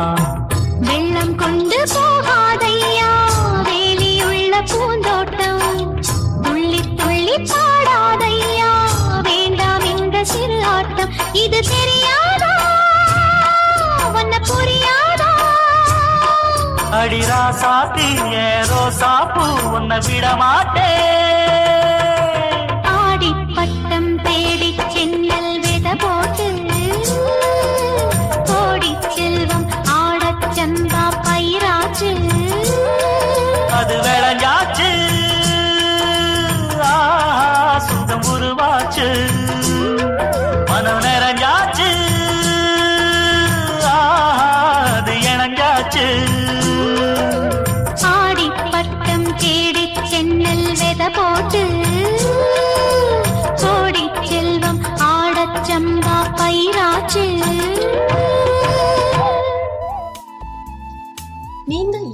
[0.80, 2.95] வெள்ளம் கொண்டு போகாதையே
[11.46, 12.54] இது தெரியாதா?
[14.20, 15.32] உன்ன புரியாதா?
[17.00, 18.08] அடிரா சாத்தி
[18.44, 21.65] ஏரோ சாப்பு உன்னை விட மாட்டேன்.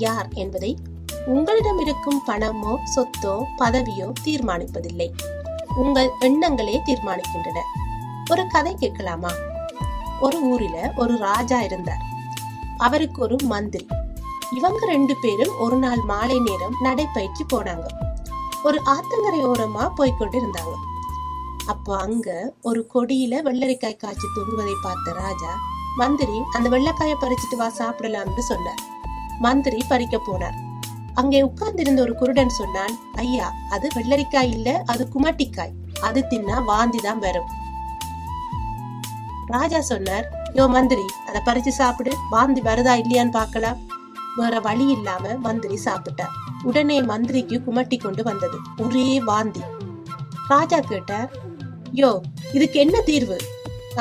[0.02, 0.72] யார் என்பதை
[1.26, 5.08] உங்களிடம் இருக்கும் பணமோ சொத்தோ பதவியோ தீர்மானிப்பதில்லை.
[5.76, 7.60] உங்கள் எண்ணங்களே தீர்மானிக்கின்றன.
[8.30, 9.32] ஒரு கதை கேட்கலாமா?
[10.20, 12.06] ஒரு ஊரில ஒரு ராஜா இருந்தார்.
[12.78, 13.86] அவருக்கு ஒரு மந்திரி.
[14.56, 17.86] இவங்க ரெண்டு பேரும் ஒரு நாள் மாலை நேரம் நடைப்பயிற்சி போனாங்க.
[18.64, 20.74] ஒரு ஆத்தங்கரை ஓரமா போய்க்கொண்டு இருந்தாங்க
[21.66, 22.30] அப்போ அங்க
[22.62, 25.52] ஒரு கொடியில வெள்ளரிக்காய் காய்ச்சி தொங்குவதை பார்த்த ராஜா
[25.98, 28.82] மந்திரி அந்த வெள்ளைக்காயை பறிச்சிட்டு வா சாப்பிடலாம்னு சொன்னார்.
[29.46, 30.58] மந்திரி பறிக்க போனார்.
[31.20, 35.74] அங்கே உட்கார்ந்திருந்த ஒரு குருடன் சொன்னான் ஐயா அது வெள்ளரிக்காய் இல்ல அது குமட்டிக்காய்.
[36.08, 37.50] அது தின்னா வாந்தி தான் வரும்.
[39.56, 40.28] ராஜா சொன்னார்
[40.58, 42.12] யோ மந்திரி அதை பறிச்சு சாப்பிடு.
[42.36, 43.80] வாந்தி வருதா இல்லையான்னு பார்க்கலாம்.
[44.40, 46.36] வேற வழி இல்லாம மந்திரி சாப்பிட்டார்.
[46.70, 48.58] உடனே மந்திரிக்கு குமட்டி கொண்டு வந்தது.
[48.84, 49.64] ஒரே வாந்தி.
[50.54, 51.30] ராஜா கேட்டார்
[52.00, 52.12] யோ
[52.58, 53.38] இதுக்கு என்ன தீர்வு?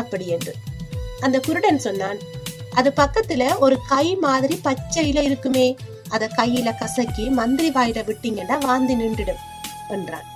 [0.01, 0.53] அப்படி என்று.
[1.27, 2.21] அந்த குருடன் சொன்னான்
[2.81, 5.77] அது பக்கத்துல ஒரு கை மாதிரி பச்சையில இருக்குமே.
[6.09, 9.43] அத கையில கசக்கி மந்திரி வாயில விட்டீங்கன்னா வாந்தி நின்றுடும்
[9.89, 10.27] என்றான்.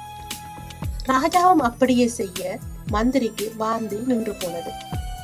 [1.06, 2.58] ராஜாவும் அப்படியே செய்ய
[2.90, 4.72] மந்திரிக்கு வாந்தி நின்று போனது.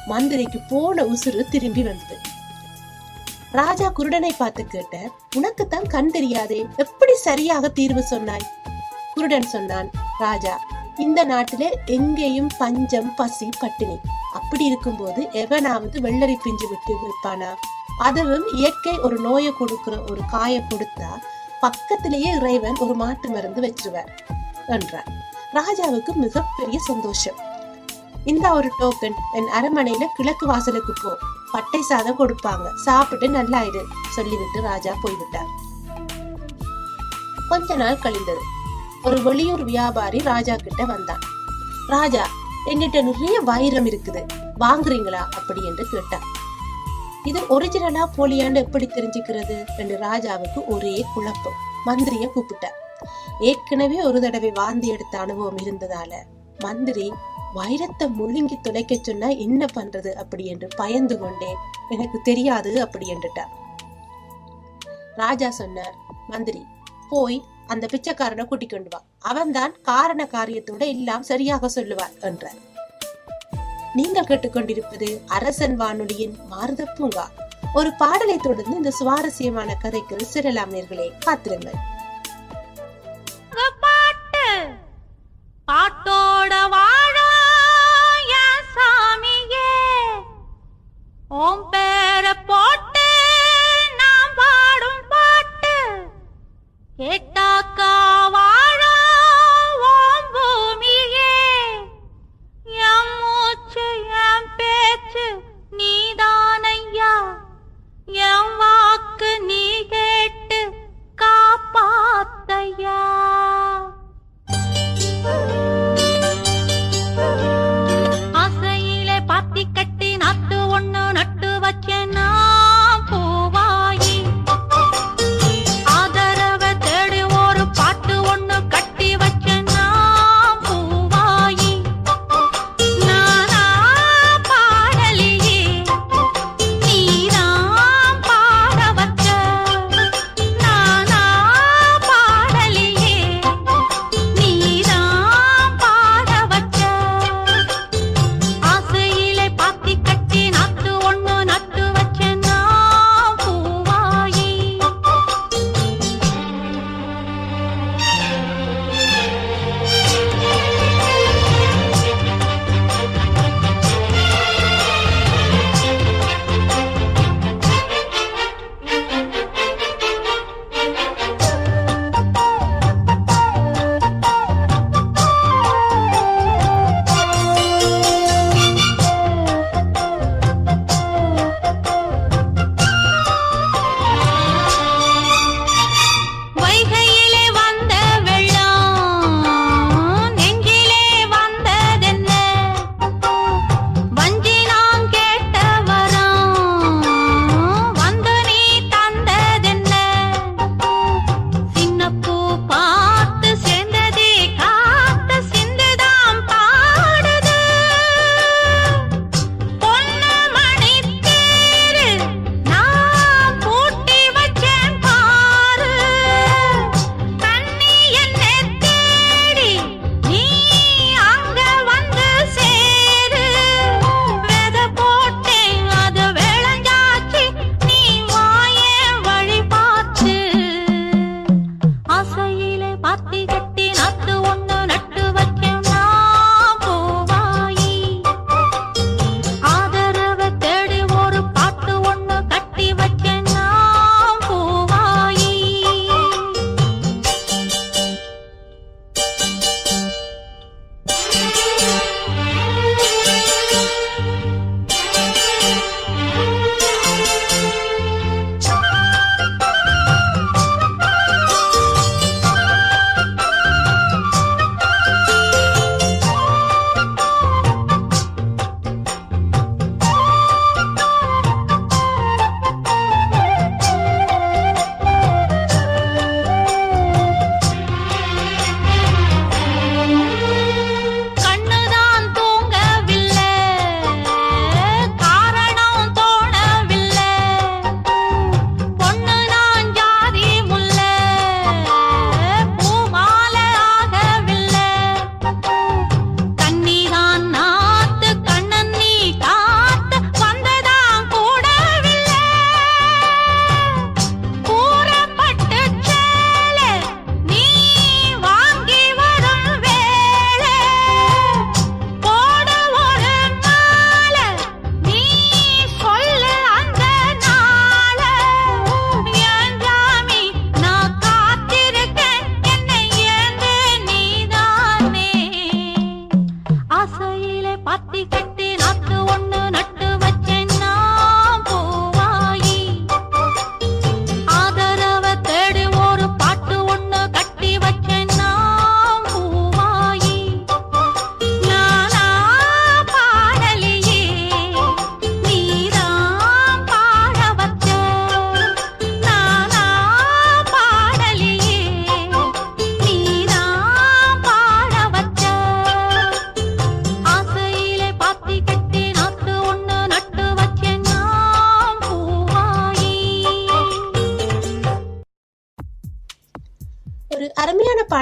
[0.07, 2.17] மந்திரிக்கு போன உசுறு திரும்பி வந்தது.
[3.53, 4.97] ராஜா குருடனை பார்த்து கேட்ட
[5.37, 8.47] உனக்குத்தான் கண் தெரியாதே எப்படி சரியாக தீர்வு சொன்னாய்?
[9.15, 10.55] குருடன் சொன்னான் ராஜா
[11.01, 13.97] இந்த நாட்டிலே எங்கேயும் பஞ்சம் பசி பட்டினி.
[14.33, 17.51] அப்படி இருக்கும்போது எவனாவது வெள்ளரி பிஞ்சு விட்டு விற்பானா
[17.99, 21.11] அதுவும் இயற்கை ஒரு நோயை கொடுக்கிற ஒரு காயை கொடுத்தா
[21.61, 24.13] பக்கத்திலேயே இறைவன் ஒரு மாட்டு மருந்து வச்சிருவார்
[24.67, 25.09] என்றார்.
[25.53, 27.39] ராஜாவுக்கு மிகப்பெரிய சந்தோஷம்.
[28.25, 31.17] இந்த ஒரு டோக்கன் என் அரண்மனையில கிழக்கு வாசலுக்கு போ.
[31.53, 32.75] பட்டை சாதம் கொடுப்பாங்க.
[32.75, 35.51] சாப்பிட்டு நல்லாயிரு சொல்லிவிட்டு ராஜா போய்விட்டார்.
[37.49, 38.43] கொஞ்ச நாள் கழிந்தது.
[39.05, 41.23] ஒரு வெளியூர் வியாபாரி ராஜா கிட்ட வந்தான்.
[41.89, 42.25] ராஜா
[42.71, 44.23] என்கிட்ட நிறைய வைரம் இருக்குது.
[44.59, 45.23] வாங்குறீங்களா?
[45.39, 46.27] அப்படி என்று கேட்டான்.
[47.25, 49.57] இது ஒரிஜினலா போலியான்னு எப்படி தெரிஞ்சுக்கிறது?
[49.79, 51.59] என்று ராஜாவுக்கு ஒரே குழப்பம்.
[51.87, 52.77] மந்திரிய கூப்பிட்டார்.
[53.41, 56.13] ஏற்கனவே ஒரு தடவை வாந்தி எடுத்த அனுபவம் இருந்ததால
[56.63, 57.13] மந்திரி
[57.55, 60.13] வைரத்தை முழுங்கி துளைக்க சொன்னா என்ன பண்றது?
[60.13, 61.57] அப்படி என்று பயந்து கொண்டே
[61.89, 63.49] எனக்கு தெரியாது அப்படி என்றுட்டார்
[65.17, 65.95] ராஜா சொன்னார்
[66.29, 66.67] மந்திரி
[67.11, 69.01] போய் அந்த பிச்சைக்காரனை கூட்டிக் கொண்டு வா.
[69.31, 72.59] அவன்தான் காரண காரியத்தோட எல்லாம் சரியாக சொல்லுவார் என்றார்.
[73.99, 77.27] நீங்கள் கேட்டுக்கொண்டிருப்பது அரசன் வானொலியின் மாருத பூங்கா
[77.79, 81.79] ஒரு பாடலை தொடர்ந்து இந்த சுவாரஸ்யமான கதைக்கு சிறலாம் நேர்களே காத்திருங்கள்.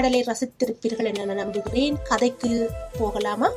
[0.09, 1.96] பாடலை ரசித்திருப்பீர்கள் என நான் நம்புகிறேன்.
[2.09, 2.50] கதைக்கு
[2.98, 3.48] போகலாமா?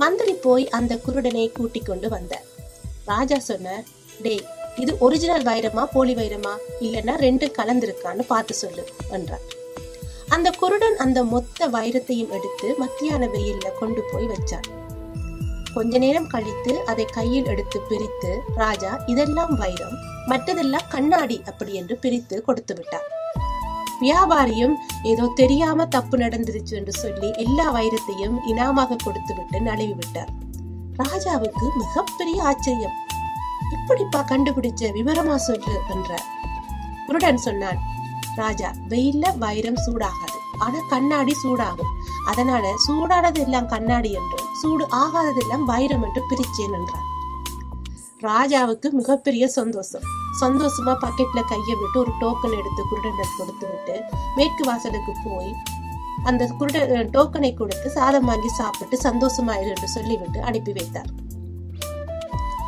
[0.00, 2.44] மந்திரி போய் அந்த குருடனை கூட்டிக் கொண்டு வந்தார்.
[3.08, 3.82] ராஜா சொன்னார்
[4.24, 4.44] டேய்
[4.82, 6.52] இது ஒரிஜினல் வைரமா போலி வைரமா?
[6.80, 8.84] இல்லைன்னா ரெண்டு கலந்திருக்கான்னு பார்த்து சொல்லு
[9.18, 9.44] என்றார்.
[10.36, 14.68] அந்த குருடன் அந்த மொத்த வைரத்தையும் எடுத்து மத்தியான வெயில்ல கொண்டு போய் வச்சான்.
[15.74, 18.34] கொஞ்ச நேரம் கழித்து அதை கையில் எடுத்து பிரித்து
[18.64, 19.96] ராஜா இதெல்லாம் வைரம்
[20.32, 23.08] மற்றதெல்லாம் கண்ணாடி அப்படி என்று பிரித்து கொடுத்து விட்டார்.
[24.00, 30.32] வியாபாரியும் ஏதோ தெரியாம தப்பு நடந்துருச்சு என்று சொல்லி எல்லா வைரத்தையும் இனாமாக கொடுத்து விட்டு நழுவி விட்டார்
[30.98, 32.96] ராஜாவுக்கு மிகப்பெரிய ஆச்சரியம்.
[33.72, 36.26] இப்படிப்பா கண்டுபிடிச்ச விவரமா சொல்லு என்றார்.
[37.06, 37.78] குருடன் சொன்னான்
[38.36, 40.38] ராஜா வெயில்ல வைரம் சூடாகாது.
[40.58, 41.92] ஆனா கண்ணாடி சூடாகும்.
[42.26, 47.06] அதனால சூடானது எல்லாம் கண்ணாடி என்றும் சூடு ஆகாததெல்லாம் வைரம் என்று பிரிச்சேன் என்றார்.
[48.20, 50.06] ராஜாவுக்கு மிகப்பெரிய சந்தோஷம்.
[50.40, 53.94] சந்தோஷமா பாக்கெட்ல கையை விட்டு ஒரு டோக்கன் எடுத்து குருடனுக்கு கொடுத்து விட்டு
[54.36, 55.52] மேற்கு வாசலுக்கு போய்
[56.24, 56.78] அந்த குருட
[57.16, 61.10] டோக்கனை கொடுத்து சாதம் வாங்கி சாப்பிட்டு சந்தோஷமாயிரு என்று சொல்லிவிட்டு அனுப்பி வைத்தார்.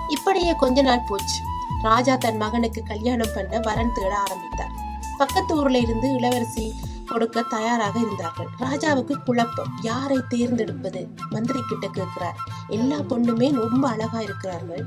[0.09, 1.41] இப்படியே கொஞ்ச நாள் போச்சு.
[1.83, 4.73] ராஜா தன் மகனுக்கு கல்யாணம் பண்ண வரன் தேட ஆரம்பித்தார்.
[5.18, 6.75] பக்கத்து ஊர்ல இருந்து இளவரசி
[7.07, 8.49] கொடுக்க தயாராக இருந்தார்கள்.
[8.59, 9.73] ராஜாவுக்கு குழப்பம்.
[9.83, 11.01] யாரை தேர்ந்தெடுப்பது?
[11.31, 12.39] மந்திரி கிட்ட கேட்கிறார்.
[12.68, 14.85] எல்லா பொண்ணுமே ரொம்ப அழகா இருக்கிறார்கள்.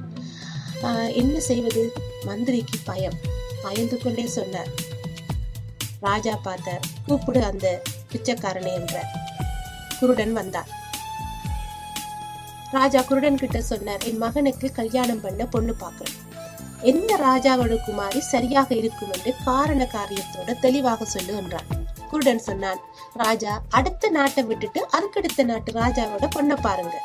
[1.08, 1.94] என்ன செய்வது?
[2.26, 3.18] மந்திரிக்கு பயம்.
[3.64, 4.68] பயந்து கொண்டே சொன்னார்.
[6.00, 9.06] ராஜா பார்த்தார் கூப்பிடு அந்த பிச்சைக்காரனை என்ற.
[10.00, 10.68] குருடன் வந்தார்.
[12.72, 16.24] ராஜா குருடன் கிட்ட சொன்னார் என் மகனுக்கு கல்யாணம் பண்ண பொண்ணு பார்க்கிறேன்
[16.82, 21.68] எந்த ராஜாவோட குமாரி சரியாக இருக்கும் என்று காரண காரியத்தோட தெளிவாக சொல்லு என்றான்.
[22.10, 22.80] குருடன் சொன்னான்
[23.14, 27.02] ராஜா அடுத்த நாட்டை விட்டுட்டு அதுக்கடுத்த நாட்டு ராஜாவோட பொண்ணை பாருங்க.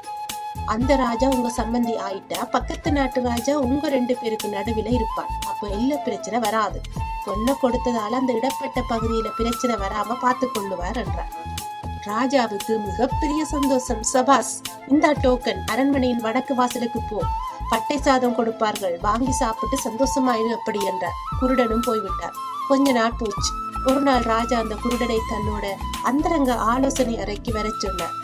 [0.66, 5.96] அந்த ராஜா உங்க சம்பந்தி ஆயிட்டா பக்கத்து நாட்டு ராஜா உங்க ரெண்டு பேருக்கு நடுவில் இருப்பான் அப்போ எல்லா
[5.96, 6.80] பிரச்சனை வராது.
[7.26, 11.32] பொண்ணை கொடுத்ததால அந்த இடப்பட்ட பகுதியில பிரச்சனை வராம பார்த்து கொள்ளுவார் என்றார்.
[12.04, 14.02] ராஜாவுக்கு மிகப்பெரிய சந்தோஷம்.
[14.12, 14.52] சபாஸ்
[14.88, 17.22] இந்த டோக்கன் அரண்மனையின் வடக்கு வாசலுக்கு போ.
[17.70, 18.98] பட்டை சாதம் கொடுப்பார்கள்.
[19.00, 21.18] வாங்கி சாப்பிட்டு சந்தோஷமாயிரு அப்படி என்றார்.
[21.40, 22.32] குருடனும் போய்விட்டார்.
[22.68, 23.52] கொஞ்ச நாள் போச்சு.
[23.86, 25.66] ஒரு நாள் ராஜா அந்த குருடனை தன்னோட
[26.02, 28.16] அந்தரங்க ஆலோசனை அறைக்கு வர சொன்னார்.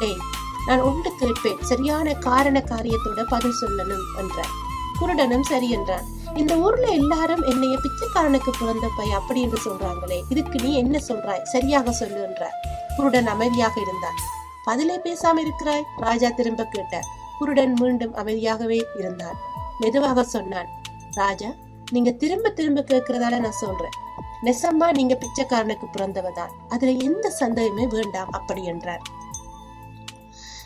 [0.00, 0.18] டேய்
[0.66, 1.62] நான் உண்டு கேட்பேன்.
[1.62, 4.52] சரியான காரண காரியத்தோட பதில் சொல்லணும் என்றார்.
[5.00, 6.04] குருடனும் சரி என்றான்.
[6.34, 11.42] இந்த ஊர்ல எல்லாரும் என்னைய பிச்சைக்காரனுக்கு பிறந்த பை அப்படி என்று சொல்றாங்களே இதுக்கு நீ என்ன சொல்றாய்?
[11.42, 12.54] சரியாக சொல்லு என்றார்.
[12.96, 14.18] குருடன் அமைதியாக இருந்தான்.
[14.64, 15.84] பதிலே பேசாம இருக்கிறாய்?
[15.96, 17.04] ராஜா திரும்ப கேட்டார்.
[17.38, 19.38] குருடன் மீண்டும் அமைதியாகவே இருந்தான்.
[19.78, 20.68] மெதுவாக சொன்னான்
[21.12, 21.48] ராஜா
[21.90, 23.96] நீங்க திரும்ப திரும்ப கேட்கறதால நான் சொல்றேன்.
[24.42, 26.52] நெசமா நீங்க பிச்சைக்காரனுக்கு பிறந்தவதான்.
[26.68, 29.02] அதுல எந்த சந்தேகமே வேண்டாம் அப்படி என்றார்.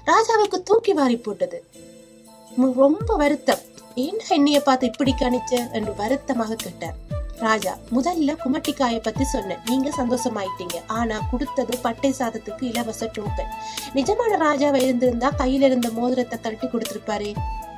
[0.08, 1.58] ராஜாவுக்கு தூக்கி வாரி போட்டது.
[2.82, 3.62] ரொம்ப வருத்தம்.
[3.94, 5.72] ஏன் என்னைய பார்த்து இப்படி கணிச்ச?
[5.72, 6.96] என்று வருத்தமாக கேட்டார்.
[7.38, 9.58] ராஜா முதல்ல குமட்டிக்காயை பத்தி சொன்னேன்.
[9.66, 10.76] நீங்க சந்தோஷமாயிட்டீங்க.
[10.86, 13.52] ஆனா கொடுத்தது பட்டை சாதத்துக்கு இலவச டோக்கன்
[13.94, 17.30] நிஜமான ராஜாவை இருந்திருந்தா கையில இருந்த மோதிரத்தை கழட்டி கொடுத்திருப்பாரு.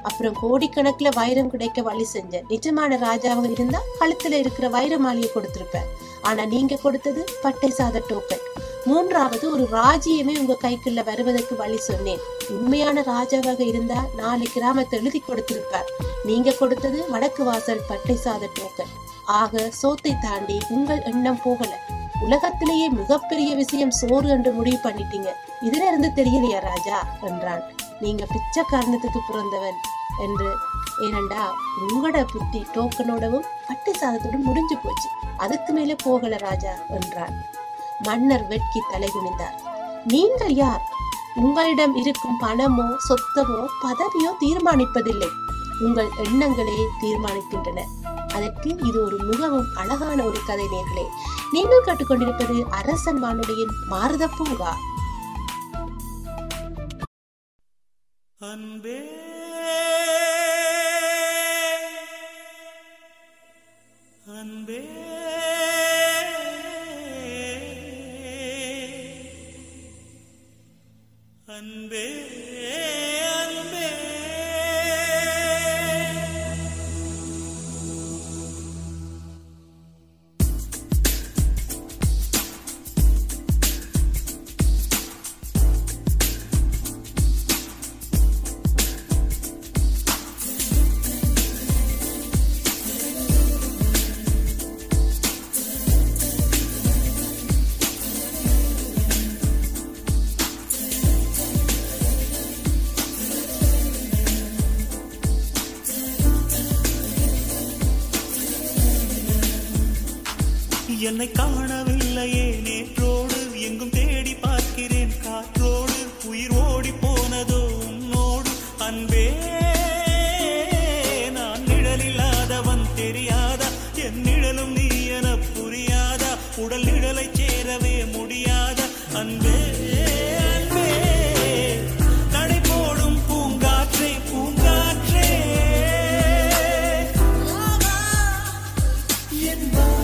[0.02, 5.88] அப்புறம் கோடிக்கணக்குல வைரம் கிடைக்க வழி செஞ்ச நிஜமான ராஜாவாக இருந்தா கழுத்துல இருக்கிற வைர மாலையை கொடுத்திருப்பேன்.
[6.22, 8.46] ஆனா நீங்க கொடுத்தது பட்டை சாத டோக்கன்
[8.88, 12.22] மூன்றாவது ஒரு ராஜ்யமே உங்க கைக்குள்ள வருவதற்கு வழி சொன்னேன்.
[12.48, 15.88] உண்மையான ராஜாவாக இருந்தா நாலு கிராமத்தை எழுதி கொடுத்திருப்பார்.
[16.24, 21.72] நீங்க கொடுத்தது வடக்கு வாசல் பட்டை சாத டோக்கன் ஆக சோத்தை தாண்டி உங்கள் எண்ணம் போகல.
[22.20, 25.28] உலகத்திலேயே மிகப்பெரிய விஷயம் சோறு என்று முடிவு பண்ணிட்டீங்க.
[25.60, 26.98] இதுல இருந்து தெரியலையா ராஜா?
[27.20, 27.62] என்றான்.
[28.00, 29.78] நீங்க பிச்சைக்காரணத்துக்கு பிறந்தவன்
[30.18, 30.50] என்று.
[31.00, 31.44] ஏனண்டா
[31.82, 35.08] உங்களோட புத்தி டோக்கனோடவும் பட்டை சாதத்தோடும் முடிஞ்சு போச்சு.
[35.36, 37.36] அதுக்கு மேலே போகல ராஜா என்றான்.
[37.98, 39.56] மன்னர் வெட்கி தலை குனிந்தார்.
[40.04, 40.82] நீங்கள் யார்?
[41.34, 45.30] உங்களிடம் இருக்கும் பணமோ சொத்தமோ பதவியோ தீர்மானிப்பதில்லை.
[45.80, 47.84] உங்கள் எண்ணங்களே தீர்மானிக்கின்றன.
[48.34, 51.06] அதற்கு இது ஒரு மிகவும் அழகான ஒரு கதை நேர்களே.
[51.50, 54.72] நீங்கள் கேட்டுக்கொண்டிருப்பது அரசன் வானொலியின் மாரத பூங்கா
[58.40, 59.26] அன்பே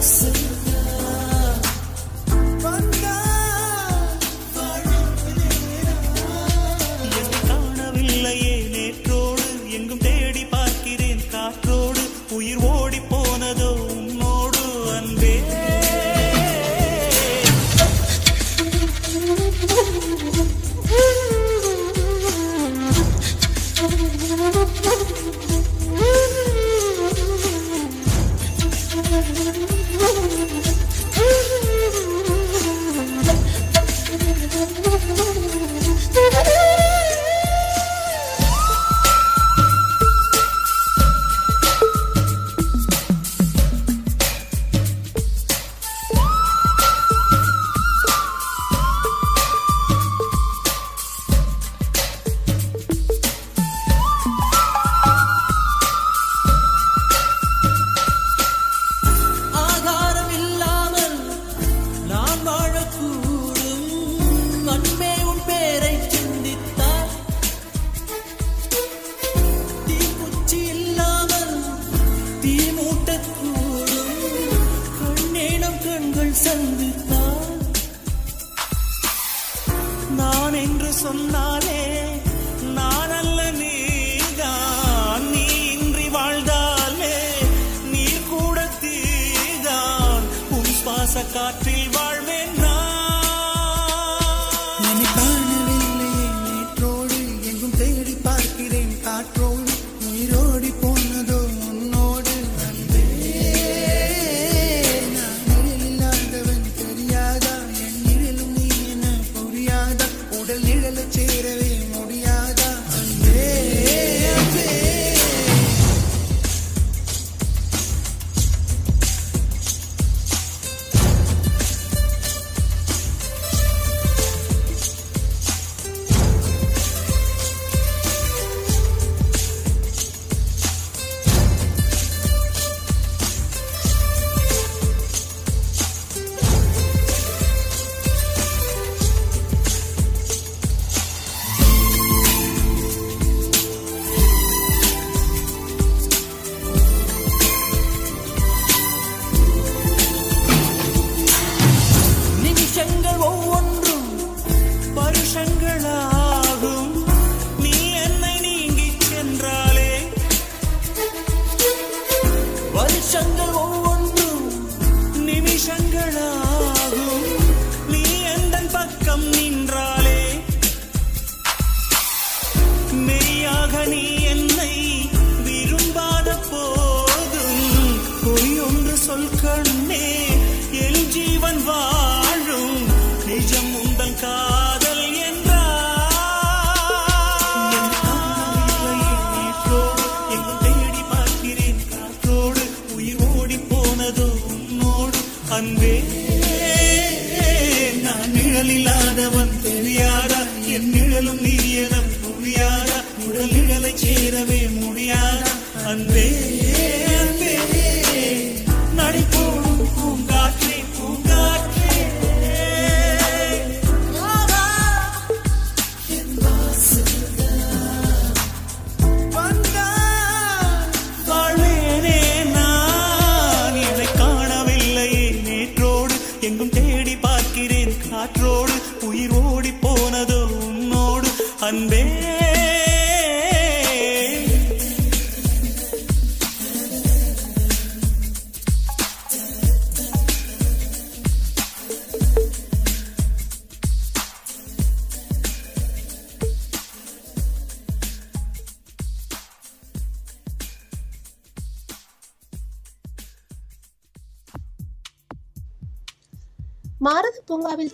[0.04, 0.73] see.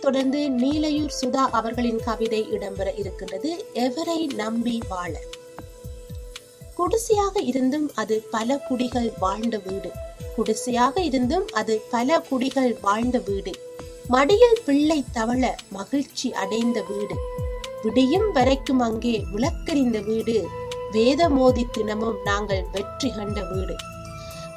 [0.01, 3.65] தொடர்ந்து நீலையூர் சுதா அவர்களின் கவிதை இடம்பெற இருக்கின்றது.
[3.73, 5.13] எவரை நம்பி வாழ?
[6.75, 9.91] குடிசையாக இருந்தும் அது பல குடிகள் வாழ்ந்த வீடு.
[10.35, 13.51] குடிசையாக இருந்தும் அது பல குடிகள் வாழ்ந்த வீடு.
[14.07, 17.15] மடியில் பிள்ளை தவள மகிழ்ச்சி அடைந்த வீடு.
[17.83, 20.47] விடியும் வரைக்கும் அங்கே விளக்கறிந்த வீடு.
[20.91, 23.75] வேதமோதி தினமும் நாங்கள் வெற்றி கண்ட வீடு.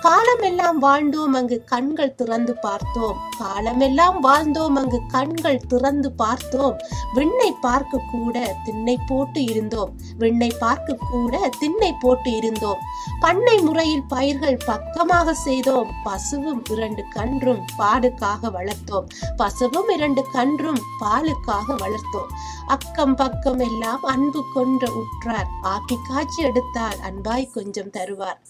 [0.04, 3.18] காலமெல்லாம் வாழ்ந்தோம் அங்கு கண்கள் திறந்து பார்த்தோம்.
[3.38, 6.76] காலமெல்லாம் வாழ்ந்தோம் அங்கு கண்கள் திறந்து பார்த்தோம்.
[7.14, 9.92] விண்ணை பார்க்க கூட திண்ணை போட்டு இருந்தோம்.
[10.18, 12.82] விண்ணை பார்க்க கூட திண்ணை போட்டு இருந்தோம்.
[13.20, 15.90] பண்ணை முறையில் பயிர்கள் பக்கமாக செய்தோம்.
[16.04, 19.06] பசுவும் இரண்டு கன்றும் பாலுக்காக வளர்த்தோம்.
[19.36, 22.30] பசுவும் இரண்டு கன்றும் பாலுக்காக வளர்த்தோம்.
[22.66, 25.48] அக்கம் பக்கம் எல்லாம் அன்பு கொன்ற உற்றார்.
[25.62, 28.40] ஆக்கி காய்ச்சி எடுத்தால் அன்பாய் கொஞ்சம் தருவார்.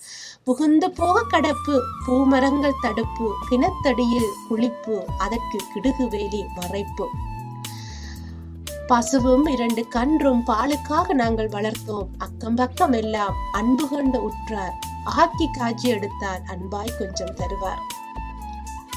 [0.45, 7.07] புகுந்து போக கடப்பு பூமரங்கள் தடுப்பு கிணத்தடியில் குளிப்பு அதற்கு கிடுகு வேலி மறைப்பு.
[8.87, 12.07] பசுவும் இரண்டு கன்றும் பாலுக்காக நாங்கள் வளர்த்தோம்.
[12.19, 14.75] அக்கம் பக்கம் எல்லாம் அன்பு கொண்டு உற்றார்.
[15.05, 17.83] ஆக்கி காட்சி எடுத்தால் அன்பாய் கொஞ்சம் தருவார்.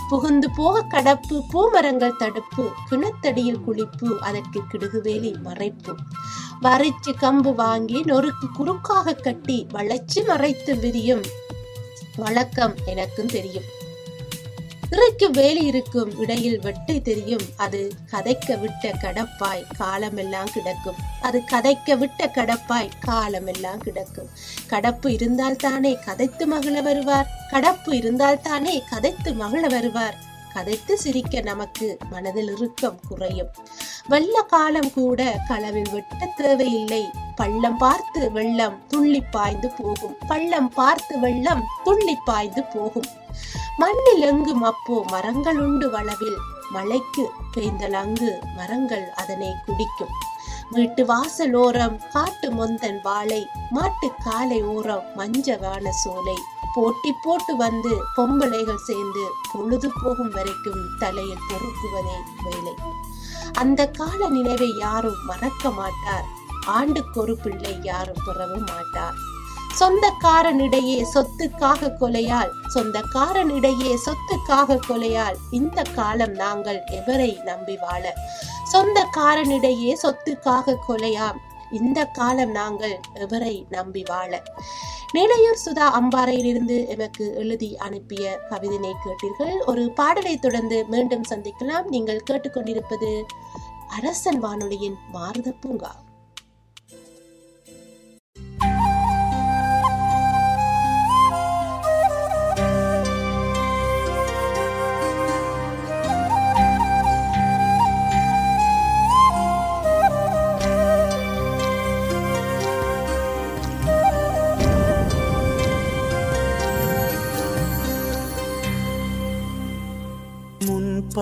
[0.10, 5.96] புகுந்து போக கடப்பு பூமரங்கள் தடுப்பு கிணத்தடியில் குளிப்பு அதற்கு கிடுகுவேலி மறைப்பு.
[6.62, 11.26] வரைச்சு கம்பு வாங்கி நொறுக்கு குறுக்காக கட்டி வளைச்சு மறைத்து விரியும்
[12.18, 13.64] வழக்கம் எனக்கும் தெரியும்.
[14.92, 17.42] இறைக்கு வேலி இருக்கும் இடையில் வெட்டை தெரியும்.
[17.56, 20.96] அது கதைக்க விட்ட கடப்பாய் காலமெல்லாம் கிடக்கும்.
[21.22, 24.30] அது கதைக்க விட்ட கடப்பாய் காலமெல்லாம் கிடக்கும்.
[24.70, 27.28] கடப்பு இருந்தால் தானே கதைத்து மகிழ வருவார்.
[27.52, 30.27] கடப்பு இருந்தால் தானே கதைத்து மகிழ வருவார்.
[30.58, 33.50] கதைத்து சிரிக்க நமக்கு மனதில் இறுக்கம் குறையும்.
[34.08, 37.06] வெள்ள காலம் கூட களவில் வெட்ட தேவையில்லை.
[37.36, 40.16] பள்ளம் பார்த்து வெள்ளம் துள்ளி பாய்ந்து போகும்.
[40.28, 43.10] பள்ளம் பார்த்து வெள்ளம் துள்ளி பாய்ந்து போகும்.
[43.78, 46.38] மண்ணில் எங்கும் அப்போ மரங்கள் உண்டு வளவில்.
[46.72, 50.14] மழைக்கு பெய்ந்தல் அங்கு மரங்கள் அதனை குடிக்கும்.
[50.72, 56.38] வீட்டு வாசல் ஓரம் காட்டு மொந்தன் வாழை மாட்டு காலை ஓரம் மஞ்ச வான சோலை.
[56.74, 62.74] போட்டி போட்டு வந்து பொம்பளைகள் சேர்ந்து பொழுது போகும் வரைக்கும் தலையில் பொறுக்குவதே வேலை.
[63.54, 66.26] அந்த கால நினைவை யாரும் மறக்க மாட்டார்.
[66.66, 69.14] ஆண்டுக்கு ஒரு பிள்ளை யாரும் பெறவும் மாட்டார்.
[69.80, 78.14] சொந்தக்காரனிடையே சொத்துக்காக கொலையால் சொந்தக்காரனிடையே சொத்துக்காக கொலையால் இந்த காலம் நாங்கள் எவரை நம்பி வாழ?
[78.74, 81.38] சொந்தக்காரனிடையே சொத்துக்காக கொலையாம்.
[81.72, 84.44] இந்த காலம் நாங்கள் எவரை நம்பி வாழ?
[85.12, 89.56] நிலையூர் சுதா அம்பாறையிலிருந்து எமக்கு எழுதி அனுப்பிய கவிதையை கேட்டீர்கள்.
[89.66, 91.86] ஒரு பாடலை தொடர்ந்து மீண்டும் சந்திக்கலாம்.
[91.86, 93.24] நீங்கள் கேட்டுக்கொண்டிருப்பது
[93.88, 95.96] அரசன் வானொலியின் பாரத பூங்கா.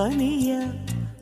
[0.05, 0.57] பனிய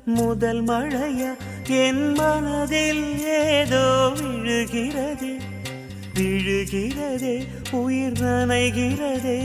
[0.05, 1.35] முதல் மழைய
[1.67, 5.39] என் மனதில் ஏதோ விழுகிறதே
[6.13, 9.37] விழுகிறதே உயிர் நனைகிறதே.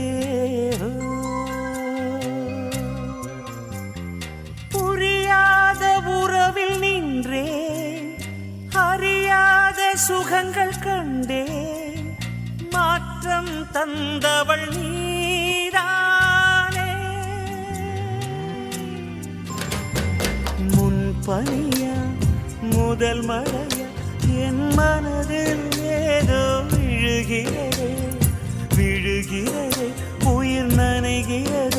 [4.69, 8.15] புரியாத உறவில் நின்றேன்
[8.73, 12.17] அறியாத சுகங்கள் கண்டேன்
[12.71, 14.98] மாற்றம் தந்தவள் நீ.
[21.29, 21.95] முன்பனியா
[22.75, 23.87] முதல் மழையா
[24.45, 25.65] என் மனதில்
[25.97, 26.39] ஏதோ
[26.71, 27.89] விழுகிறதே
[28.75, 29.87] விழுகிறதே
[30.33, 31.78] உயிர் நனைகிறதே.